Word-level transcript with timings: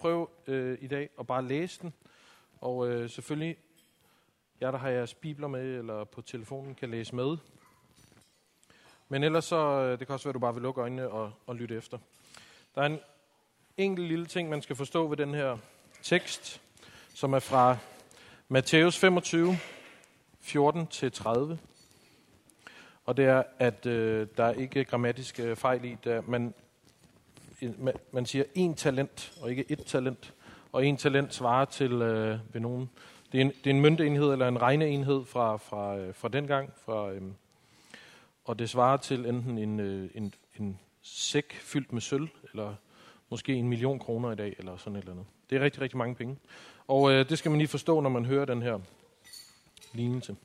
prøve 0.00 0.26
øh, 0.46 0.78
i 0.80 0.86
dag 0.86 1.08
at 1.18 1.26
bare 1.26 1.44
læse 1.44 1.82
den. 1.82 1.92
Og 2.60 2.88
øh, 2.88 3.10
selvfølgelig, 3.10 3.56
jer 4.60 4.70
der 4.70 4.78
har 4.78 4.88
jeres 4.88 5.14
bibler 5.14 5.48
med, 5.48 5.78
eller 5.78 6.04
på 6.04 6.22
telefonen, 6.22 6.74
kan 6.74 6.90
læse 6.90 7.14
med. 7.14 7.36
Men 9.08 9.24
ellers 9.24 9.44
så, 9.44 9.56
øh, 9.56 9.98
det 9.98 10.06
kan 10.06 10.14
også 10.14 10.24
være, 10.24 10.30
at 10.30 10.34
du 10.34 10.38
bare 10.38 10.54
vil 10.54 10.62
lukke 10.62 10.80
øjnene 10.80 11.08
og, 11.08 11.32
og 11.46 11.56
lytte 11.56 11.76
efter. 11.76 11.98
Der 12.74 12.82
er 12.82 12.86
en 12.86 13.00
enkelt 13.76 14.08
lille 14.08 14.26
ting, 14.26 14.48
man 14.48 14.62
skal 14.62 14.76
forstå 14.76 15.06
ved 15.06 15.16
den 15.16 15.34
her 15.34 15.58
tekst, 16.02 16.62
som 17.14 17.32
er 17.32 17.38
fra 17.38 17.76
Matthæus 18.48 18.98
25, 18.98 19.56
14-30. 20.42 21.56
Og 23.04 23.16
det 23.16 23.24
er, 23.24 23.42
at 23.58 23.86
øh, 23.86 24.26
der 24.36 24.44
er 24.44 24.52
ikke 24.52 24.84
grammatiske 24.84 25.42
øh, 25.42 25.56
fejl 25.56 25.84
i, 25.84 25.96
da 26.04 26.20
man, 26.26 26.54
man, 27.78 27.94
man 28.12 28.26
siger 28.26 28.44
en 28.54 28.74
talent, 28.74 29.32
og 29.40 29.50
ikke 29.50 29.64
et 29.68 29.84
talent. 29.86 30.34
Og 30.72 30.86
en 30.86 30.96
talent 30.96 31.34
svarer 31.34 31.64
til 31.64 31.92
øh, 31.92 32.38
ved 32.52 32.60
nogen. 32.60 32.90
Det 33.32 33.38
er, 33.38 33.44
en, 33.44 33.52
det 33.64 33.66
er 33.66 33.74
en 33.74 33.80
møntenhed 33.80 34.32
eller 34.32 34.48
en 34.48 34.62
regneenhed 34.62 35.24
fra, 35.24 35.56
fra, 35.56 35.96
øh, 35.96 36.14
fra 36.14 36.28
dengang. 36.28 36.72
Fra, 36.84 37.10
øh, 37.10 37.22
og 38.44 38.58
det 38.58 38.70
svarer 38.70 38.96
til 38.96 39.26
enten 39.26 39.58
en, 39.58 39.80
øh, 39.80 40.10
en, 40.14 40.34
en 40.58 40.78
sæk 41.02 41.52
fyldt 41.52 41.92
med 41.92 42.00
sølv, 42.00 42.28
eller 42.52 42.74
måske 43.30 43.54
en 43.54 43.68
million 43.68 43.98
kroner 43.98 44.32
i 44.32 44.36
dag, 44.36 44.54
eller 44.58 44.76
sådan 44.76 44.96
et 44.96 45.00
eller 45.00 45.12
andet. 45.12 45.26
Det 45.50 45.56
er 45.56 45.60
rigtig, 45.60 45.82
rigtig 45.82 45.98
mange 45.98 46.14
penge. 46.14 46.36
Og 46.88 47.12
øh, 47.12 47.28
det 47.28 47.38
skal 47.38 47.50
man 47.50 47.58
lige 47.58 47.68
forstå, 47.68 48.00
når 48.00 48.10
man 48.10 48.24
hører 48.24 48.44
den 48.44 48.62
her 48.62 48.78
lignelse. 49.92 50.36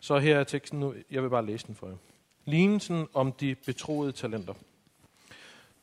Så 0.00 0.18
her 0.18 0.38
er 0.38 0.44
teksten 0.44 0.80
nu. 0.80 0.94
Jeg 1.10 1.22
vil 1.22 1.28
bare 1.30 1.46
læse 1.46 1.66
den 1.66 1.74
for 1.74 1.88
jer. 1.88 1.96
Lignelsen 2.44 3.06
om 3.14 3.32
de 3.32 3.54
betroede 3.54 4.12
talenter. 4.12 4.54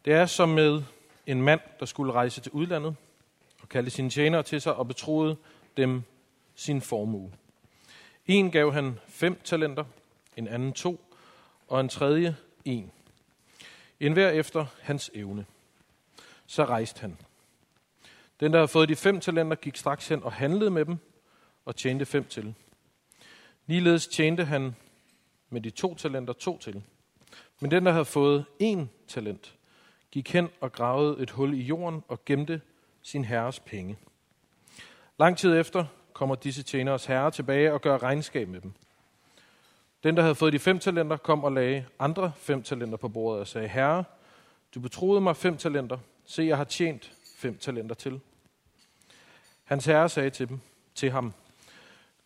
Det 0.05 0.13
er 0.13 0.25
som 0.25 0.49
med 0.49 0.83
en 1.27 1.41
mand, 1.41 1.61
der 1.79 1.85
skulle 1.85 2.13
rejse 2.13 2.41
til 2.41 2.51
udlandet 2.51 2.95
og 3.61 3.69
kalde 3.69 3.89
sine 3.89 4.09
tjenere 4.09 4.43
til 4.43 4.61
sig 4.61 4.75
og 4.75 4.87
betroede 4.87 5.37
dem 5.77 6.03
sin 6.55 6.81
formue. 6.81 7.33
En 8.27 8.51
gav 8.51 8.71
han 8.71 8.99
fem 9.07 9.41
talenter, 9.43 9.85
en 10.37 10.47
anden 10.47 10.73
to, 10.73 11.01
og 11.67 11.81
en 11.81 11.89
tredje 11.89 12.35
en. 12.65 12.91
En 13.99 14.13
hver 14.13 14.29
efter 14.29 14.65
hans 14.81 15.11
evne. 15.13 15.45
Så 16.47 16.65
rejste 16.65 17.01
han. 17.01 17.17
Den, 18.39 18.51
der 18.51 18.57
havde 18.59 18.67
fået 18.67 18.89
de 18.89 18.95
fem 18.95 19.19
talenter, 19.19 19.55
gik 19.55 19.75
straks 19.75 20.07
hen 20.07 20.23
og 20.23 20.33
handlede 20.33 20.71
med 20.71 20.85
dem 20.85 20.97
og 21.65 21.75
tjente 21.75 22.05
fem 22.05 22.25
til. 22.25 22.53
Ligeledes 23.67 24.07
tjente 24.07 24.45
han 24.45 24.75
med 25.49 25.61
de 25.61 25.69
to 25.69 25.95
talenter 25.95 26.33
to 26.33 26.57
til. 26.57 26.83
Men 27.59 27.71
den, 27.71 27.85
der 27.85 27.91
havde 27.91 28.05
fået 28.05 28.45
en 28.59 28.89
talent, 29.07 29.55
gik 30.13 30.33
hen 30.33 30.49
og 30.61 30.71
gravede 30.71 31.19
et 31.19 31.29
hul 31.29 31.53
i 31.53 31.61
jorden 31.61 32.03
og 32.07 32.25
gemte 32.25 32.61
sin 33.01 33.25
herres 33.25 33.59
penge. 33.59 33.97
Lang 35.19 35.37
tid 35.37 35.59
efter 35.59 35.85
kommer 36.13 36.35
disse 36.35 36.63
tjeneres 36.63 37.05
herre 37.05 37.31
tilbage 37.31 37.73
og 37.73 37.81
gør 37.81 38.03
regnskab 38.03 38.47
med 38.47 38.61
dem. 38.61 38.73
Den, 40.03 40.15
der 40.15 40.21
havde 40.21 40.35
fået 40.35 40.53
de 40.53 40.59
fem 40.59 40.79
talenter, 40.79 41.17
kom 41.17 41.43
og 41.43 41.51
lagde 41.51 41.85
andre 41.99 42.31
fem 42.35 42.63
talenter 42.63 42.97
på 42.97 43.09
bordet 43.09 43.41
og 43.41 43.47
sagde, 43.47 43.67
Herre, 43.67 44.03
du 44.75 44.79
betroede 44.79 45.21
mig 45.21 45.35
fem 45.35 45.57
talenter. 45.57 45.97
Se, 46.25 46.43
jeg 46.43 46.57
har 46.57 46.63
tjent 46.63 47.13
fem 47.37 47.57
talenter 47.57 47.95
til. 47.95 48.19
Hans 49.63 49.85
herre 49.85 50.09
sagde 50.09 50.29
til, 50.29 50.49
dem, 50.49 50.59
til 50.95 51.11
ham, 51.11 51.33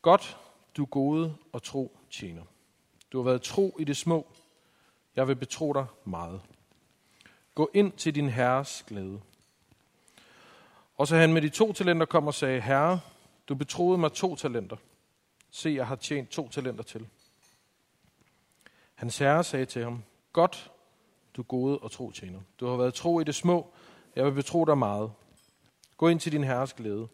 Godt, 0.02 0.38
du 0.78 0.86
gode 0.86 1.36
og 1.52 1.64
tro 1.64 1.98
tjener. 2.12 2.44
Du 3.12 3.18
har 3.18 3.24
været 3.24 3.42
tro 3.42 3.76
i 3.80 3.84
det 3.84 3.98
små. 3.98 4.28
Jeg 5.16 5.28
vil 5.28 5.36
betro 5.36 5.74
dig 5.74 5.86
meget. 6.06 6.42
Gå 7.58 7.70
ind 7.74 7.92
til 7.92 8.16
din 8.16 8.30
herres 8.30 8.84
glæde. 8.88 9.20
Og 10.98 11.08
så 11.08 11.16
han 11.16 11.34
med 11.34 11.42
de 11.42 11.50
to 11.50 11.74
talenter 11.74 12.06
kom 12.06 12.28
og 12.28 12.34
sagde, 12.34 12.62
Herre, 12.62 13.00
du 13.50 13.56
betroede 13.56 13.98
mig 13.98 14.12
to 14.12 14.36
talenter. 14.36 14.78
Se, 15.52 15.70
jeg 15.70 15.88
har 15.88 15.96
tjent 15.96 16.30
to 16.30 16.50
talenter 16.50 16.84
til. 16.84 17.08
Hans 18.96 19.18
herre 19.18 19.44
sagde 19.44 19.66
til 19.66 19.84
ham, 19.84 20.04
Godt, 20.34 20.72
du 21.34 21.44
gode 21.44 21.78
og 21.78 21.92
tro 21.92 22.12
tjener. 22.12 22.40
Du 22.60 22.68
har 22.68 22.78
været 22.78 22.94
tro 22.94 23.20
i 23.20 23.24
det 23.24 23.36
små. 23.36 23.74
Jeg 24.16 24.26
vil 24.26 24.32
betro 24.32 24.66
dig 24.66 24.78
meget. 24.78 25.12
Gå 25.98 26.08
ind 26.08 26.20
til 26.20 26.32
din 26.32 26.44
herres 26.44 26.74
glæde. 26.74 27.08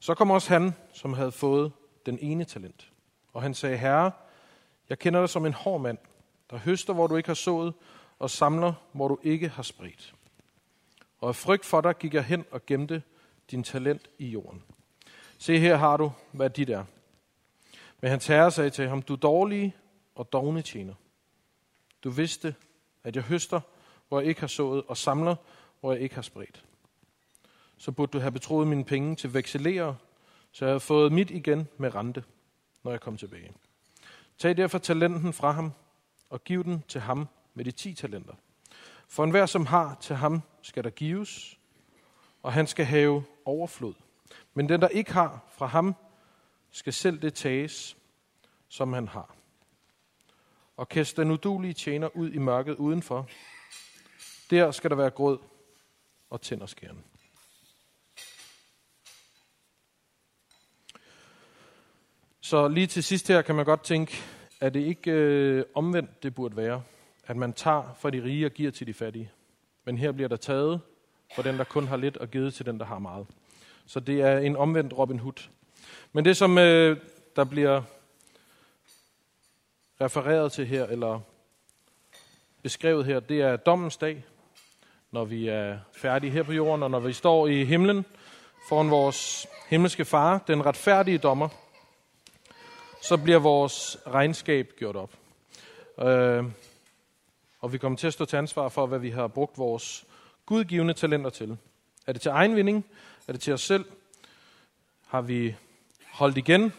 Så 0.00 0.14
kom 0.14 0.30
også 0.30 0.48
han, 0.48 0.74
som 0.92 1.12
havde 1.12 1.32
fået 1.32 1.72
den 2.06 2.18
ene 2.20 2.44
talent. 2.44 2.92
Og 3.32 3.42
han 3.42 3.54
sagde, 3.54 3.76
Herre, 3.76 4.10
jeg 4.88 4.98
kender 4.98 5.20
dig 5.20 5.28
som 5.28 5.46
en 5.46 5.52
hård 5.52 5.80
mand, 5.80 5.98
der 6.50 6.58
høster, 6.58 6.92
hvor 6.92 7.06
du 7.06 7.16
ikke 7.16 7.28
har 7.28 7.34
sået, 7.34 7.74
og 8.22 8.30
samler, 8.30 8.72
hvor 8.92 9.08
du 9.08 9.18
ikke 9.22 9.48
har 9.48 9.62
spredt. 9.62 10.14
Og 11.18 11.28
af 11.28 11.36
frygt 11.36 11.64
for 11.64 11.80
dig 11.80 11.98
gik 11.98 12.14
jeg 12.14 12.24
hen 12.24 12.44
og 12.50 12.66
gemte 12.66 13.02
din 13.50 13.62
talent 13.62 14.10
i 14.18 14.26
jorden. 14.26 14.62
Se, 15.38 15.58
her 15.58 15.76
har 15.76 15.96
du, 15.96 16.12
hvad 16.32 16.50
dit 16.50 16.70
er. 16.70 16.84
Men 18.00 18.10
hans 18.10 18.26
herre 18.26 18.50
sagde 18.50 18.70
til 18.70 18.88
ham, 18.88 19.02
du 19.02 19.14
dårlige 19.14 19.76
og 20.14 20.32
dogne 20.32 20.62
tjener. 20.62 20.94
Du 22.04 22.10
vidste, 22.10 22.54
at 23.04 23.16
jeg 23.16 23.24
høster, 23.24 23.60
hvor 24.08 24.20
jeg 24.20 24.28
ikke 24.28 24.40
har 24.40 24.46
sået, 24.46 24.82
og 24.88 24.96
samler, 24.96 25.36
hvor 25.80 25.92
jeg 25.92 26.02
ikke 26.02 26.14
har 26.14 26.22
spredt. 26.22 26.64
Så 27.78 27.92
burde 27.92 28.12
du 28.12 28.18
have 28.18 28.32
betroet 28.32 28.68
mine 28.68 28.84
penge 28.84 29.16
til 29.16 29.34
vekselere, 29.34 29.96
så 30.52 30.64
jeg 30.64 30.74
har 30.74 30.78
fået 30.78 31.12
mit 31.12 31.30
igen 31.30 31.68
med 31.78 31.94
rente, 31.94 32.24
når 32.82 32.90
jeg 32.90 33.00
kom 33.00 33.16
tilbage. 33.16 33.52
Tag 34.38 34.56
derfor 34.56 34.78
talenten 34.78 35.32
fra 35.32 35.50
ham, 35.50 35.72
og 36.30 36.44
giv 36.44 36.64
den 36.64 36.84
til 36.88 37.00
ham 37.00 37.28
med 37.54 37.64
de 37.64 37.70
ti 37.70 37.94
talenter. 37.94 38.34
For 39.08 39.24
enhver, 39.24 39.46
som 39.46 39.66
har, 39.66 39.96
til 40.00 40.16
ham 40.16 40.42
skal 40.62 40.84
der 40.84 40.90
gives, 40.90 41.58
og 42.42 42.52
han 42.52 42.66
skal 42.66 42.84
have 42.84 43.24
overflod. 43.44 43.94
Men 44.54 44.68
den, 44.68 44.80
der 44.80 44.88
ikke 44.88 45.12
har 45.12 45.44
fra 45.56 45.66
ham, 45.66 45.94
skal 46.70 46.92
selv 46.92 47.22
det 47.22 47.34
tages, 47.34 47.96
som 48.68 48.92
han 48.92 49.08
har. 49.08 49.36
Og 50.76 50.88
kast 50.88 51.16
den 51.16 51.30
udulige 51.30 51.74
tjener 51.74 52.16
ud 52.16 52.30
i 52.30 52.38
mørket 52.38 52.76
udenfor. 52.76 53.28
Der 54.50 54.70
skal 54.70 54.90
der 54.90 54.96
være 54.96 55.10
gråd 55.10 55.38
og 56.30 56.40
tænderskærende. 56.40 57.02
Så 62.40 62.68
lige 62.68 62.86
til 62.86 63.04
sidst 63.04 63.28
her 63.28 63.42
kan 63.42 63.54
man 63.54 63.64
godt 63.64 63.84
tænke, 63.84 64.22
at 64.60 64.74
det 64.74 64.80
ikke 64.80 65.10
øh, 65.10 65.64
omvendt 65.74 66.22
det 66.22 66.34
burde 66.34 66.56
være, 66.56 66.82
at 67.26 67.36
man 67.36 67.52
tager 67.52 67.96
fra 68.00 68.10
de 68.10 68.24
rige 68.24 68.46
og 68.46 68.52
giver 68.52 68.70
til 68.70 68.86
de 68.86 68.94
fattige. 68.94 69.30
Men 69.84 69.98
her 69.98 70.12
bliver 70.12 70.28
der 70.28 70.36
taget 70.36 70.80
fra 71.34 71.42
den, 71.42 71.58
der 71.58 71.64
kun 71.64 71.86
har 71.86 71.96
lidt, 71.96 72.16
og 72.16 72.30
givet 72.30 72.54
til 72.54 72.66
den, 72.66 72.78
der 72.78 72.84
har 72.84 72.98
meget. 72.98 73.26
Så 73.86 74.00
det 74.00 74.20
er 74.20 74.38
en 74.38 74.56
omvendt 74.56 74.98
Robin 74.98 75.18
Hood. 75.18 75.48
Men 76.12 76.24
det, 76.24 76.36
som 76.36 76.58
øh, 76.58 76.96
der 77.36 77.44
bliver 77.44 77.82
refereret 80.00 80.52
til 80.52 80.66
her, 80.66 80.86
eller 80.86 81.20
beskrevet 82.62 83.04
her, 83.04 83.20
det 83.20 83.40
er 83.40 83.56
dommens 83.56 83.96
dag, 83.96 84.24
når 85.10 85.24
vi 85.24 85.48
er 85.48 85.78
færdige 85.96 86.30
her 86.30 86.42
på 86.42 86.52
jorden, 86.52 86.82
og 86.82 86.90
når 86.90 87.00
vi 87.00 87.12
står 87.12 87.46
i 87.46 87.64
himlen 87.64 88.04
foran 88.68 88.90
vores 88.90 89.46
himmelske 89.68 90.04
far, 90.04 90.44
den 90.46 90.66
retfærdige 90.66 91.18
dommer, 91.18 91.48
så 93.02 93.16
bliver 93.16 93.38
vores 93.38 93.98
regnskab 94.06 94.72
gjort 94.78 94.96
op. 94.96 95.10
Øh, 96.08 96.44
og 97.62 97.72
vi 97.72 97.78
kommer 97.78 97.98
til 97.98 98.06
at 98.06 98.12
stå 98.12 98.24
til 98.24 98.36
ansvar 98.36 98.68
for, 98.68 98.86
hvad 98.86 98.98
vi 98.98 99.10
har 99.10 99.28
brugt 99.28 99.58
vores 99.58 100.04
gudgivende 100.46 100.94
talenter 100.94 101.30
til. 101.30 101.56
Er 102.06 102.12
det 102.12 102.22
til 102.22 102.28
egen 102.28 102.56
vinding? 102.56 102.84
Er 103.28 103.32
det 103.32 103.40
til 103.40 103.52
os 103.52 103.60
selv? 103.60 103.84
Har 105.06 105.20
vi 105.20 105.54
holdt 106.10 106.36
igen? 106.36 106.72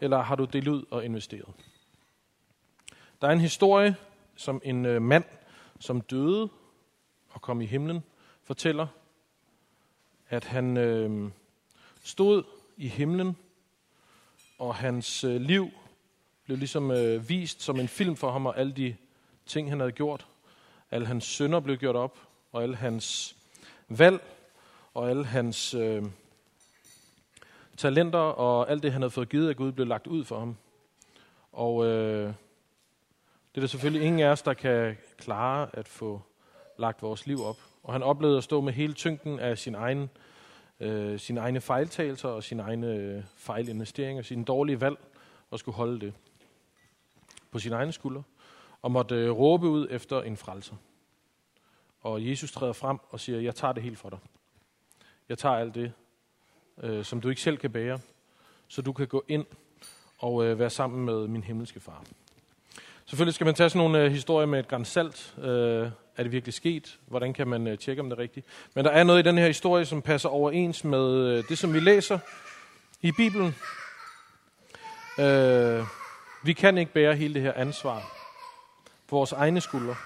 Eller 0.00 0.22
har 0.22 0.36
du 0.36 0.44
delt 0.44 0.68
ud 0.68 0.84
og 0.90 1.04
investeret? 1.04 1.48
Der 3.20 3.28
er 3.28 3.32
en 3.32 3.40
historie, 3.40 3.96
som 4.36 4.60
en 4.64 4.86
øh, 4.86 5.02
mand, 5.02 5.24
som 5.80 6.00
døde 6.00 6.48
og 7.30 7.42
kom 7.42 7.60
i 7.60 7.66
himlen, 7.66 8.02
fortæller, 8.42 8.86
at 10.28 10.44
han 10.44 10.76
øh, 10.76 11.30
stod 12.04 12.42
i 12.76 12.88
himlen 12.88 13.36
og 14.58 14.74
hans 14.74 15.24
øh, 15.24 15.40
liv 15.40 15.70
blev 16.44 16.58
ligesom 16.58 16.90
øh, 16.90 17.28
vist 17.28 17.62
som 17.62 17.80
en 17.80 17.88
film 17.88 18.16
for 18.16 18.30
ham, 18.30 18.46
og 18.46 18.58
alle 18.58 18.72
de 18.72 18.96
ting, 19.48 19.70
han 19.70 19.80
havde 19.80 19.92
gjort. 19.92 20.26
Alle 20.90 21.06
hans 21.06 21.24
synder 21.24 21.60
blev 21.60 21.76
gjort 21.76 21.96
op, 21.96 22.18
og 22.52 22.62
alle 22.62 22.76
hans 22.76 23.36
valg, 23.88 24.22
og 24.94 25.10
alle 25.10 25.24
hans 25.24 25.74
øh, 25.74 26.02
talenter, 27.76 28.18
og 28.18 28.70
alt 28.70 28.82
det, 28.82 28.92
han 28.92 29.02
havde 29.02 29.10
fået 29.10 29.28
givet 29.28 29.48
af 29.48 29.56
Gud, 29.56 29.72
blev 29.72 29.86
lagt 29.86 30.06
ud 30.06 30.24
for 30.24 30.38
ham. 30.38 30.56
Og 31.52 31.86
øh, 31.86 32.26
det 32.26 33.56
er 33.56 33.60
der 33.60 33.66
selvfølgelig 33.66 34.06
ingen 34.06 34.20
af 34.20 34.28
os, 34.28 34.42
der 34.42 34.54
kan 34.54 34.96
klare 35.18 35.68
at 35.72 35.88
få 35.88 36.22
lagt 36.78 37.02
vores 37.02 37.26
liv 37.26 37.44
op. 37.44 37.56
Og 37.82 37.92
han 37.92 38.02
oplevede 38.02 38.38
at 38.38 38.44
stå 38.44 38.60
med 38.60 38.72
hele 38.72 38.92
tyngden 38.92 39.40
af 39.40 39.58
sin 39.58 39.74
egen 39.74 40.10
øh, 40.80 41.18
sine 41.18 41.40
egne 41.40 41.60
fejltagelser 41.60 42.28
og 42.28 42.44
sine 42.44 42.62
egne 42.62 42.86
øh, 42.86 43.22
fejlinvesteringer, 43.36 44.22
sine 44.22 44.44
dårlige 44.44 44.80
valg, 44.80 44.96
og 45.50 45.58
skulle 45.58 45.76
holde 45.76 46.00
det 46.00 46.12
på 47.50 47.58
sine 47.58 47.74
egne 47.74 47.92
skuldre, 47.92 48.22
og 48.82 48.90
måtte 48.90 49.14
øh, 49.14 49.30
råbe 49.30 49.68
ud 49.68 49.86
efter 49.90 50.22
en 50.22 50.36
frelser. 50.36 50.74
Og 52.00 52.28
Jesus 52.28 52.52
træder 52.52 52.72
frem 52.72 52.98
og 53.10 53.20
siger, 53.20 53.40
jeg 53.40 53.54
tager 53.54 53.72
det 53.72 53.82
helt 53.82 53.98
for 53.98 54.10
dig. 54.10 54.18
jeg 55.28 55.38
tager 55.38 55.54
alt 55.54 55.74
det, 55.74 55.92
øh, 56.82 57.04
som 57.04 57.20
du 57.20 57.28
ikke 57.28 57.40
selv 57.40 57.56
kan 57.56 57.70
bære, 57.70 58.00
så 58.68 58.82
du 58.82 58.92
kan 58.92 59.06
gå 59.06 59.24
ind 59.28 59.46
og 60.18 60.44
øh, 60.44 60.58
være 60.58 60.70
sammen 60.70 61.04
med 61.04 61.28
min 61.28 61.44
himmelske 61.44 61.80
far. 61.80 62.04
Selvfølgelig 63.06 63.34
skal 63.34 63.44
man 63.44 63.54
tage 63.54 63.70
sådan 63.70 63.90
nogle 63.90 64.04
øh, 64.04 64.10
historier 64.10 64.46
med 64.46 64.58
et 64.58 64.68
græns 64.68 64.88
salt. 64.88 65.34
Øh, 65.38 65.90
er 66.16 66.22
det 66.22 66.32
virkelig 66.32 66.54
sket? 66.54 66.98
Hvordan 67.06 67.32
kan 67.32 67.48
man 67.48 67.66
øh, 67.66 67.78
tjekke, 67.78 68.02
om 68.02 68.10
det 68.10 68.18
er 68.18 68.22
rigtigt? 68.22 68.46
Men 68.74 68.84
der 68.84 68.90
er 68.90 69.04
noget 69.04 69.18
i 69.18 69.28
den 69.28 69.38
her 69.38 69.46
historie, 69.46 69.84
som 69.84 70.02
passer 70.02 70.28
overens 70.28 70.84
med 70.84 71.14
øh, 71.14 71.44
det, 71.48 71.58
som 71.58 71.74
vi 71.74 71.80
læser 71.80 72.18
i 73.02 73.12
Bibelen. 73.12 73.54
Øh, 75.18 75.84
vi 76.44 76.52
kan 76.52 76.78
ikke 76.78 76.92
bære 76.92 77.16
hele 77.16 77.34
det 77.34 77.42
her 77.42 77.52
ansvar 77.52 78.17
på 79.08 79.16
vores 79.16 79.32
egne 79.32 79.60
skuldre. 79.60 79.96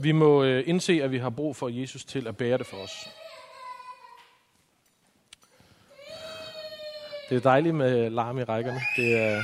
Vi 0.00 0.12
må 0.12 0.44
øh, 0.44 0.64
indse, 0.66 0.92
at 1.02 1.10
vi 1.10 1.18
har 1.18 1.30
brug 1.30 1.56
for 1.56 1.68
Jesus 1.68 2.04
til 2.04 2.26
at 2.26 2.36
bære 2.36 2.58
det 2.58 2.66
for 2.66 2.76
os. 2.76 3.08
Det 7.30 7.36
er 7.36 7.40
dejligt 7.40 7.74
med 7.74 8.10
larm 8.10 8.38
i 8.38 8.44
rækkerne. 8.44 8.80
Det 8.96 9.18
er, 9.18 9.42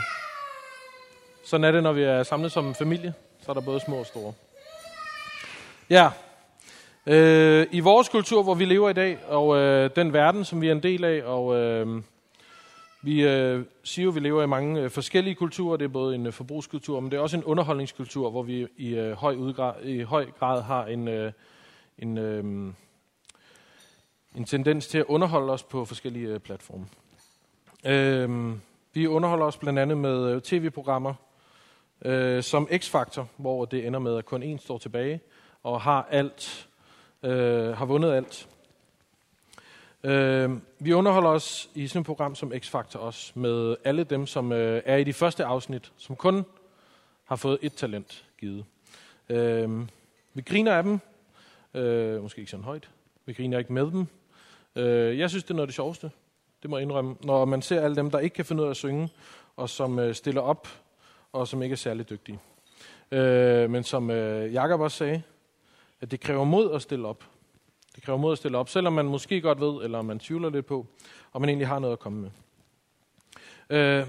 sådan 1.44 1.64
er 1.64 1.70
det, 1.70 1.82
når 1.82 1.92
vi 1.92 2.02
er 2.02 2.22
samlet 2.22 2.52
som 2.52 2.74
familie. 2.74 3.14
Så 3.40 3.52
er 3.52 3.54
der 3.54 3.60
både 3.60 3.80
små 3.80 3.96
og 3.96 4.06
store. 4.06 4.32
Ja, 5.90 6.10
øh, 7.06 7.66
i 7.70 7.80
vores 7.80 8.08
kultur, 8.08 8.42
hvor 8.42 8.54
vi 8.54 8.64
lever 8.64 8.90
i 8.90 8.92
dag, 8.92 9.18
og 9.28 9.56
øh, 9.56 9.90
den 9.96 10.12
verden, 10.12 10.44
som 10.44 10.60
vi 10.60 10.68
er 10.68 10.72
en 10.72 10.82
del 10.82 11.04
af, 11.04 11.22
og 11.24 11.56
øh, 11.56 12.02
vi 13.06 13.22
øh, 13.22 13.64
siger 13.84 14.04
jo, 14.04 14.10
at 14.10 14.14
vi 14.14 14.20
lever 14.20 14.42
i 14.42 14.46
mange 14.46 14.80
øh, 14.80 14.90
forskellige 14.90 15.34
kulturer. 15.34 15.76
Det 15.76 15.84
er 15.84 15.88
både 15.88 16.14
en 16.14 16.26
øh, 16.26 16.32
forbrugskultur, 16.32 17.00
men 17.00 17.10
det 17.10 17.16
er 17.16 17.20
også 17.20 17.36
en 17.36 17.44
underholdningskultur, 17.44 18.30
hvor 18.30 18.42
vi 18.42 18.66
i, 18.76 18.94
øh, 18.94 19.12
høj, 19.12 19.34
udgrad, 19.34 19.84
i 19.84 20.02
høj 20.02 20.30
grad 20.38 20.62
har 20.62 20.86
en, 20.86 21.08
øh, 21.08 21.32
en, 21.98 22.18
øh, 22.18 22.44
en 24.36 24.44
tendens 24.44 24.86
til 24.86 24.98
at 24.98 25.04
underholde 25.08 25.52
os 25.52 25.62
på 25.62 25.84
forskellige 25.84 26.28
øh, 26.28 26.40
platforme. 26.40 26.86
Øh, 27.86 28.56
vi 28.92 29.06
underholder 29.06 29.46
os 29.46 29.56
blandt 29.56 29.78
andet 29.78 29.98
med 29.98 30.34
øh, 30.34 30.42
tv-programmer 30.42 31.14
øh, 32.04 32.42
som 32.42 32.68
X-Factor, 32.70 33.24
hvor 33.36 33.64
det 33.64 33.86
ender 33.86 33.98
med, 34.00 34.16
at 34.16 34.24
kun 34.24 34.54
én 34.54 34.58
står 34.58 34.78
tilbage 34.78 35.20
og 35.62 35.80
har 35.80 36.08
alt, 36.10 36.68
øh, 37.22 37.68
har 37.68 37.84
vundet 37.84 38.12
alt. 38.12 38.48
Øh, 40.04 40.50
vi 40.78 40.92
underholder 40.92 41.30
os 41.30 41.70
i 41.74 41.86
sådan 41.86 42.00
et 42.00 42.06
program 42.06 42.34
som 42.34 42.52
X-Factor 42.52 42.98
også 42.98 43.32
med 43.34 43.76
alle 43.84 44.04
dem, 44.04 44.26
som 44.26 44.52
øh, 44.52 44.82
er 44.84 44.96
i 44.96 45.04
de 45.04 45.12
første 45.12 45.44
afsnit, 45.44 45.92
som 45.96 46.16
kun 46.16 46.44
har 47.24 47.36
fået 47.36 47.58
et 47.62 47.72
talent 47.72 48.24
givet. 48.38 48.64
Øh, 49.28 49.80
vi 50.34 50.42
griner 50.42 50.72
af 50.72 50.82
dem, 50.82 51.00
øh, 51.74 52.22
måske 52.22 52.38
ikke 52.38 52.50
sådan 52.50 52.64
højt, 52.64 52.90
vi 53.26 53.32
griner 53.32 53.58
ikke 53.58 53.72
med 53.72 53.90
dem. 53.90 54.06
Øh, 54.76 55.18
jeg 55.18 55.30
synes, 55.30 55.44
det 55.44 55.50
er 55.50 55.54
noget 55.54 55.66
af 55.66 55.68
det 55.68 55.74
sjoveste, 55.74 56.10
det 56.62 56.70
må 56.70 56.76
jeg 56.76 56.82
indrømme, 56.82 57.16
når 57.22 57.44
man 57.44 57.62
ser 57.62 57.80
alle 57.80 57.96
dem, 57.96 58.10
der 58.10 58.18
ikke 58.18 58.34
kan 58.34 58.44
finde 58.44 58.62
ud 58.62 58.66
af 58.66 58.70
at 58.70 58.76
synge, 58.76 59.08
og 59.56 59.68
som 59.68 59.98
øh, 59.98 60.14
stiller 60.14 60.40
op, 60.40 60.68
og 61.32 61.48
som 61.48 61.62
ikke 61.62 61.72
er 61.72 61.76
særlig 61.76 62.10
dygtige. 62.10 62.38
Øh, 63.10 63.70
men 63.70 63.84
som 63.84 64.10
øh, 64.10 64.52
Jakob 64.52 64.80
også 64.80 64.96
sagde, 64.96 65.22
at 66.00 66.10
det 66.10 66.20
kræver 66.20 66.44
mod 66.44 66.74
at 66.74 66.82
stille 66.82 67.08
op. 67.08 67.24
Det 67.96 68.04
kræver 68.04 68.18
mod 68.18 68.32
at 68.32 68.38
stille 68.38 68.58
op, 68.58 68.68
selvom 68.68 68.92
man 68.92 69.06
måske 69.06 69.40
godt 69.40 69.60
ved, 69.60 69.84
eller 69.84 70.02
man 70.02 70.18
tvivler 70.18 70.50
lidt 70.50 70.66
på, 70.66 70.86
om 71.32 71.40
man 71.40 71.48
egentlig 71.48 71.68
har 71.68 71.78
noget 71.78 71.92
at 71.92 71.98
komme 71.98 72.20
med. 72.20 72.30
Øh, 73.70 74.06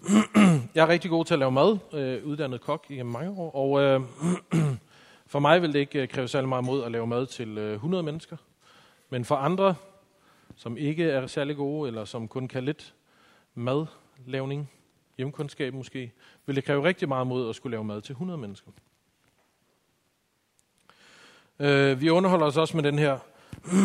jeg 0.74 0.82
er 0.82 0.88
rigtig 0.88 1.10
god 1.10 1.24
til 1.24 1.34
at 1.34 1.38
lave 1.38 1.52
mad, 1.52 1.78
øh, 1.92 2.24
uddannet 2.24 2.60
kok 2.60 2.86
i 2.88 3.02
mange 3.02 3.30
år, 3.30 3.54
og 3.54 3.80
øh, 3.80 4.00
for 5.32 5.38
mig 5.38 5.62
vil 5.62 5.72
det 5.72 5.78
ikke 5.78 6.02
øh, 6.02 6.08
kræve 6.08 6.28
særlig 6.28 6.48
meget 6.48 6.64
mod 6.64 6.84
at 6.84 6.92
lave 6.92 7.06
mad 7.06 7.26
til 7.26 7.58
øh, 7.58 7.74
100 7.74 8.02
mennesker. 8.02 8.36
Men 9.10 9.24
for 9.24 9.36
andre, 9.36 9.74
som 10.56 10.76
ikke 10.76 11.04
er 11.04 11.26
særlig 11.26 11.56
gode, 11.56 11.88
eller 11.88 12.04
som 12.04 12.28
kun 12.28 12.48
kan 12.48 12.64
lidt 12.64 12.94
madlavning, 13.54 14.70
hjemkundskab 15.16 15.74
måske, 15.74 16.12
vil 16.46 16.56
det 16.56 16.64
kræve 16.64 16.84
rigtig 16.84 17.08
meget 17.08 17.26
mod 17.26 17.48
at 17.48 17.56
skulle 17.56 17.70
lave 17.70 17.84
mad 17.84 18.00
til 18.00 18.12
100 18.12 18.38
mennesker. 18.38 18.70
Øh, 21.60 22.00
vi 22.00 22.10
underholder 22.10 22.46
os 22.46 22.56
også 22.56 22.76
med 22.76 22.84
den 22.84 22.98
her, 22.98 23.18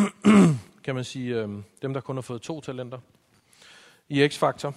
kan 0.84 0.96
man 0.96 1.04
sige, 1.04 1.36
øh, 1.36 1.50
dem 1.82 1.94
der 1.94 2.02
kun 2.02 2.16
har 2.18 2.22
fået 2.22 2.42
to 2.42 2.62
talenter 2.62 2.98
i 4.10 4.26
X-Factor. 4.26 4.74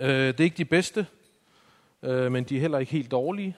Øh, 0.00 0.08
det 0.08 0.40
er 0.40 0.44
ikke 0.44 0.56
de 0.56 0.64
bedste, 0.64 1.06
øh, 2.02 2.32
men 2.32 2.44
de 2.44 2.56
er 2.56 2.60
heller 2.60 2.78
ikke 2.78 2.92
helt 2.92 3.10
dårlige. 3.10 3.56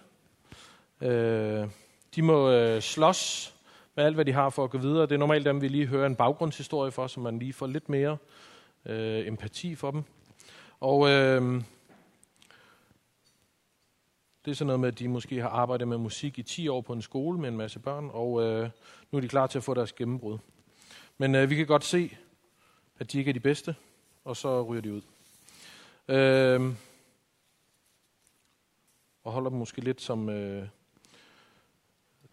Øh, 1.00 1.68
de 2.14 2.22
må 2.22 2.50
øh, 2.50 2.82
slås 2.82 3.54
med 3.96 4.04
alt, 4.04 4.14
hvad 4.14 4.24
de 4.24 4.32
har 4.32 4.50
for 4.50 4.64
at 4.64 4.70
gå 4.70 4.78
videre. 4.78 5.02
Det 5.02 5.12
er 5.12 5.18
normalt 5.18 5.44
dem, 5.44 5.62
vi 5.62 5.68
lige 5.68 5.86
hører 5.86 6.06
en 6.06 6.16
baggrundshistorie 6.16 6.90
for, 6.90 7.06
så 7.06 7.20
man 7.20 7.38
lige 7.38 7.52
får 7.52 7.66
lidt 7.66 7.88
mere 7.88 8.16
øh, 8.86 9.26
empati 9.26 9.74
for 9.74 9.90
dem. 9.90 10.04
Og 10.80 11.10
øh, 11.10 11.62
det 14.44 14.50
er 14.50 14.54
sådan 14.54 14.66
noget 14.66 14.80
med, 14.80 14.88
at 14.88 14.98
de 14.98 15.08
måske 15.08 15.40
har 15.40 15.48
arbejdet 15.48 15.88
med 15.88 15.98
musik 15.98 16.38
i 16.38 16.42
10 16.42 16.68
år 16.68 16.80
på 16.80 16.92
en 16.92 17.02
skole 17.02 17.38
med 17.38 17.48
en 17.48 17.56
masse 17.56 17.78
børn, 17.78 18.10
og 18.12 18.42
øh, 18.42 18.70
nu 19.10 19.16
er 19.16 19.20
de 19.20 19.28
klar 19.28 19.46
til 19.46 19.58
at 19.58 19.64
få 19.64 19.74
deres 19.74 19.92
gennembrud. 19.92 20.38
Men 21.18 21.34
øh, 21.34 21.50
vi 21.50 21.54
kan 21.54 21.66
godt 21.66 21.84
se, 21.84 22.16
at 22.98 23.12
de 23.12 23.18
ikke 23.18 23.28
er 23.28 23.32
de 23.32 23.40
bedste, 23.40 23.74
og 24.24 24.36
så 24.36 24.62
ryger 24.62 24.82
de 24.82 24.92
ud. 24.92 25.02
Øh, 26.08 26.74
og 29.24 29.32
holder 29.32 29.50
dem 29.50 29.58
måske 29.58 29.80
lidt 29.80 30.00
som... 30.00 30.28
Øh, 30.28 30.68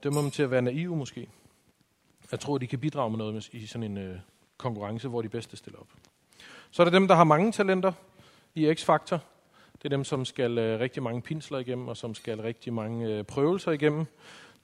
dømmer 0.04 0.22
dem 0.22 0.32
til 0.32 0.44
at 0.44 0.52
være 0.52 0.62
naive 0.62 0.96
måske. 0.96 1.30
Jeg 2.32 2.40
tror, 2.40 2.58
de 2.58 2.68
kan 2.68 2.80
bidrage 2.80 3.10
med 3.10 3.18
noget 3.18 3.50
i 3.54 3.68
sådan 3.68 3.92
en 3.92 3.98
øh, 3.98 4.20
konkurrence, 4.58 5.08
hvor 5.08 5.22
de 5.22 5.30
bedste 5.30 5.58
stiller 5.58 5.80
op. 5.80 5.88
Så 6.72 6.82
er 6.82 6.84
der 6.84 7.00
dem, 7.00 7.08
der 7.08 7.16
har 7.16 7.24
mange 7.24 7.52
talenter 7.52 7.94
i 8.56 8.72
X-Factor. 8.72 9.18
Det 9.88 9.94
er 9.94 9.98
dem, 9.98 10.04
som 10.04 10.26
skal 10.26 10.58
øh, 10.58 10.80
rigtig 10.80 11.04
mange 11.04 11.22
pinsler 11.22 11.60
igennem, 11.60 11.88
og 11.88 11.98
som 11.98 12.16
skal 12.16 12.42
rigtig 12.42 12.74
mange 12.74 13.08
øh, 13.08 13.24
prøvelser 13.24 13.72
igennem. 13.72 14.06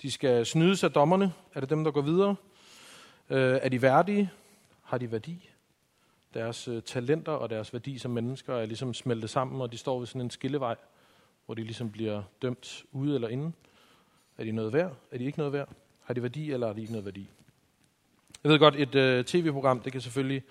De 0.02 0.12
skal 0.12 0.46
snydes 0.46 0.84
af 0.84 0.92
dommerne. 0.92 1.34
Er 1.54 1.60
det 1.60 1.70
dem, 1.70 1.84
der 1.84 1.92
går 1.92 2.02
videre? 2.02 2.36
Øh, 3.30 3.60
er 3.62 3.70
de 3.70 3.82
værdige? 3.82 4.32
Har 4.84 4.98
de 4.98 5.12
værdi? 5.12 5.50
Deres 6.34 6.68
øh, 6.68 6.82
talenter 6.82 7.32
og 7.32 7.50
deres 7.50 7.74
værdi 7.74 7.98
som 7.98 8.12
mennesker 8.12 8.56
er 8.56 8.66
ligesom 8.66 8.94
smeltet 8.94 9.30
sammen, 9.30 9.62
og 9.62 9.72
de 9.72 9.78
står 9.78 10.00
ved 10.00 10.08
sådan 10.08 10.22
en 10.22 10.30
skillevej, 10.30 10.76
hvor 11.46 11.56
de 11.56 11.64
ligesom 11.64 11.92
bliver 11.92 12.24
dømt 12.42 12.84
ude 12.92 13.16
eller 13.16 13.28
inde. 13.28 13.52
Er 14.38 14.44
de 14.44 14.52
noget 14.52 14.74
værd? 14.74 14.96
Er 15.12 15.18
de 15.18 15.24
ikke 15.24 15.38
noget 15.38 15.54
værd? 15.54 15.70
Har 16.04 16.14
de 16.14 16.22
værdi, 16.22 16.52
eller 16.52 16.68
har 16.68 16.74
de 16.74 16.82
ikke 16.82 16.94
noget 16.94 17.06
værdi? 17.06 17.30
Jeg 18.44 18.52
ved 18.52 18.60
godt, 18.60 18.76
et 18.76 18.96
øh, 18.96 19.26
tv-program, 19.26 19.80
det 19.80 19.92
kan 19.92 20.02
selvfølgelig 20.02 20.44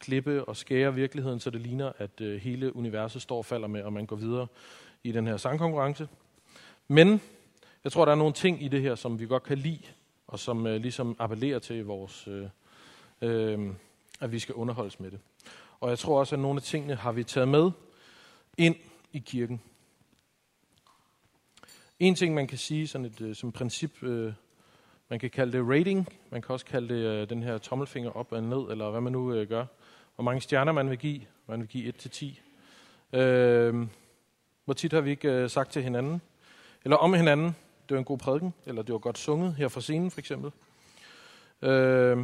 klippe 0.00 0.44
og 0.44 0.56
skære 0.56 0.94
virkeligheden, 0.94 1.40
så 1.40 1.50
det 1.50 1.60
ligner, 1.60 1.92
at 1.98 2.20
øh, 2.20 2.40
hele 2.40 2.76
universet 2.76 3.22
står 3.22 3.38
og 3.38 3.44
falder 3.44 3.68
med, 3.68 3.82
og 3.82 3.92
man 3.92 4.06
går 4.06 4.16
videre 4.16 4.46
i 5.04 5.12
den 5.12 5.26
her 5.26 5.36
sangkonkurrence. 5.36 6.08
Men 6.88 7.20
jeg 7.84 7.92
tror, 7.92 8.04
der 8.04 8.12
er 8.12 8.16
nogle 8.16 8.32
ting 8.32 8.62
i 8.62 8.68
det 8.68 8.82
her, 8.82 8.94
som 8.94 9.20
vi 9.20 9.26
godt 9.26 9.42
kan 9.42 9.58
lide, 9.58 9.82
og 10.26 10.38
som 10.38 10.66
øh, 10.66 10.80
ligesom 10.80 11.16
appellerer 11.18 11.58
til 11.58 11.84
vores, 11.84 12.28
øh, 12.28 12.48
øh, 13.22 13.74
at 14.20 14.32
vi 14.32 14.38
skal 14.38 14.54
underholdes 14.54 15.00
med 15.00 15.10
det. 15.10 15.20
Og 15.80 15.90
jeg 15.90 15.98
tror 15.98 16.18
også, 16.18 16.34
at 16.34 16.40
nogle 16.40 16.56
af 16.56 16.62
tingene 16.62 16.94
har 16.94 17.12
vi 17.12 17.24
taget 17.24 17.48
med 17.48 17.70
ind 18.56 18.76
i 19.12 19.18
kirken. 19.18 19.60
En 21.98 22.14
ting, 22.14 22.34
man 22.34 22.46
kan 22.46 22.58
sige 22.58 22.88
sådan 22.88 23.04
et, 23.04 23.20
øh, 23.20 23.34
som 23.34 23.52
princip, 23.52 24.02
øh, 24.02 24.32
man 25.08 25.18
kan 25.18 25.30
kalde 25.30 25.58
det 25.58 25.68
rating, 25.68 26.08
man 26.30 26.42
kan 26.42 26.52
også 26.52 26.66
kalde 26.66 26.94
det 26.94 27.04
øh, 27.04 27.30
den 27.30 27.42
her 27.42 27.58
tommelfinger 27.58 28.10
op 28.10 28.32
og 28.32 28.42
ned, 28.42 28.70
eller 28.70 28.90
hvad 28.90 29.00
man 29.00 29.12
nu 29.12 29.32
øh, 29.32 29.48
gør 29.48 29.66
hvor 30.18 30.22
mange 30.24 30.40
stjerner 30.40 30.72
man 30.72 30.90
vil 30.90 30.98
give. 30.98 31.20
Man 31.46 31.60
vil 31.60 31.68
give 31.68 31.84
1 31.84 31.96
til 31.96 32.10
10. 32.10 32.40
Øh, 33.12 33.86
hvor 34.64 34.74
tit 34.74 34.92
har 34.92 35.00
vi 35.00 35.10
ikke 35.10 35.28
øh, 35.28 35.50
sagt 35.50 35.72
til 35.72 35.82
hinanden, 35.82 36.20
eller 36.84 36.96
om 36.96 37.14
hinanden, 37.14 37.46
det 37.88 37.94
var 37.94 37.98
en 37.98 38.04
god 38.04 38.18
prædiken, 38.18 38.54
eller 38.66 38.82
det 38.82 38.92
var 38.92 38.98
godt 38.98 39.18
sunget 39.18 39.54
her 39.54 39.68
fra 39.68 39.80
scenen 39.80 40.10
for 40.10 40.18
eksempel. 40.18 40.50
Øh, 41.62 42.18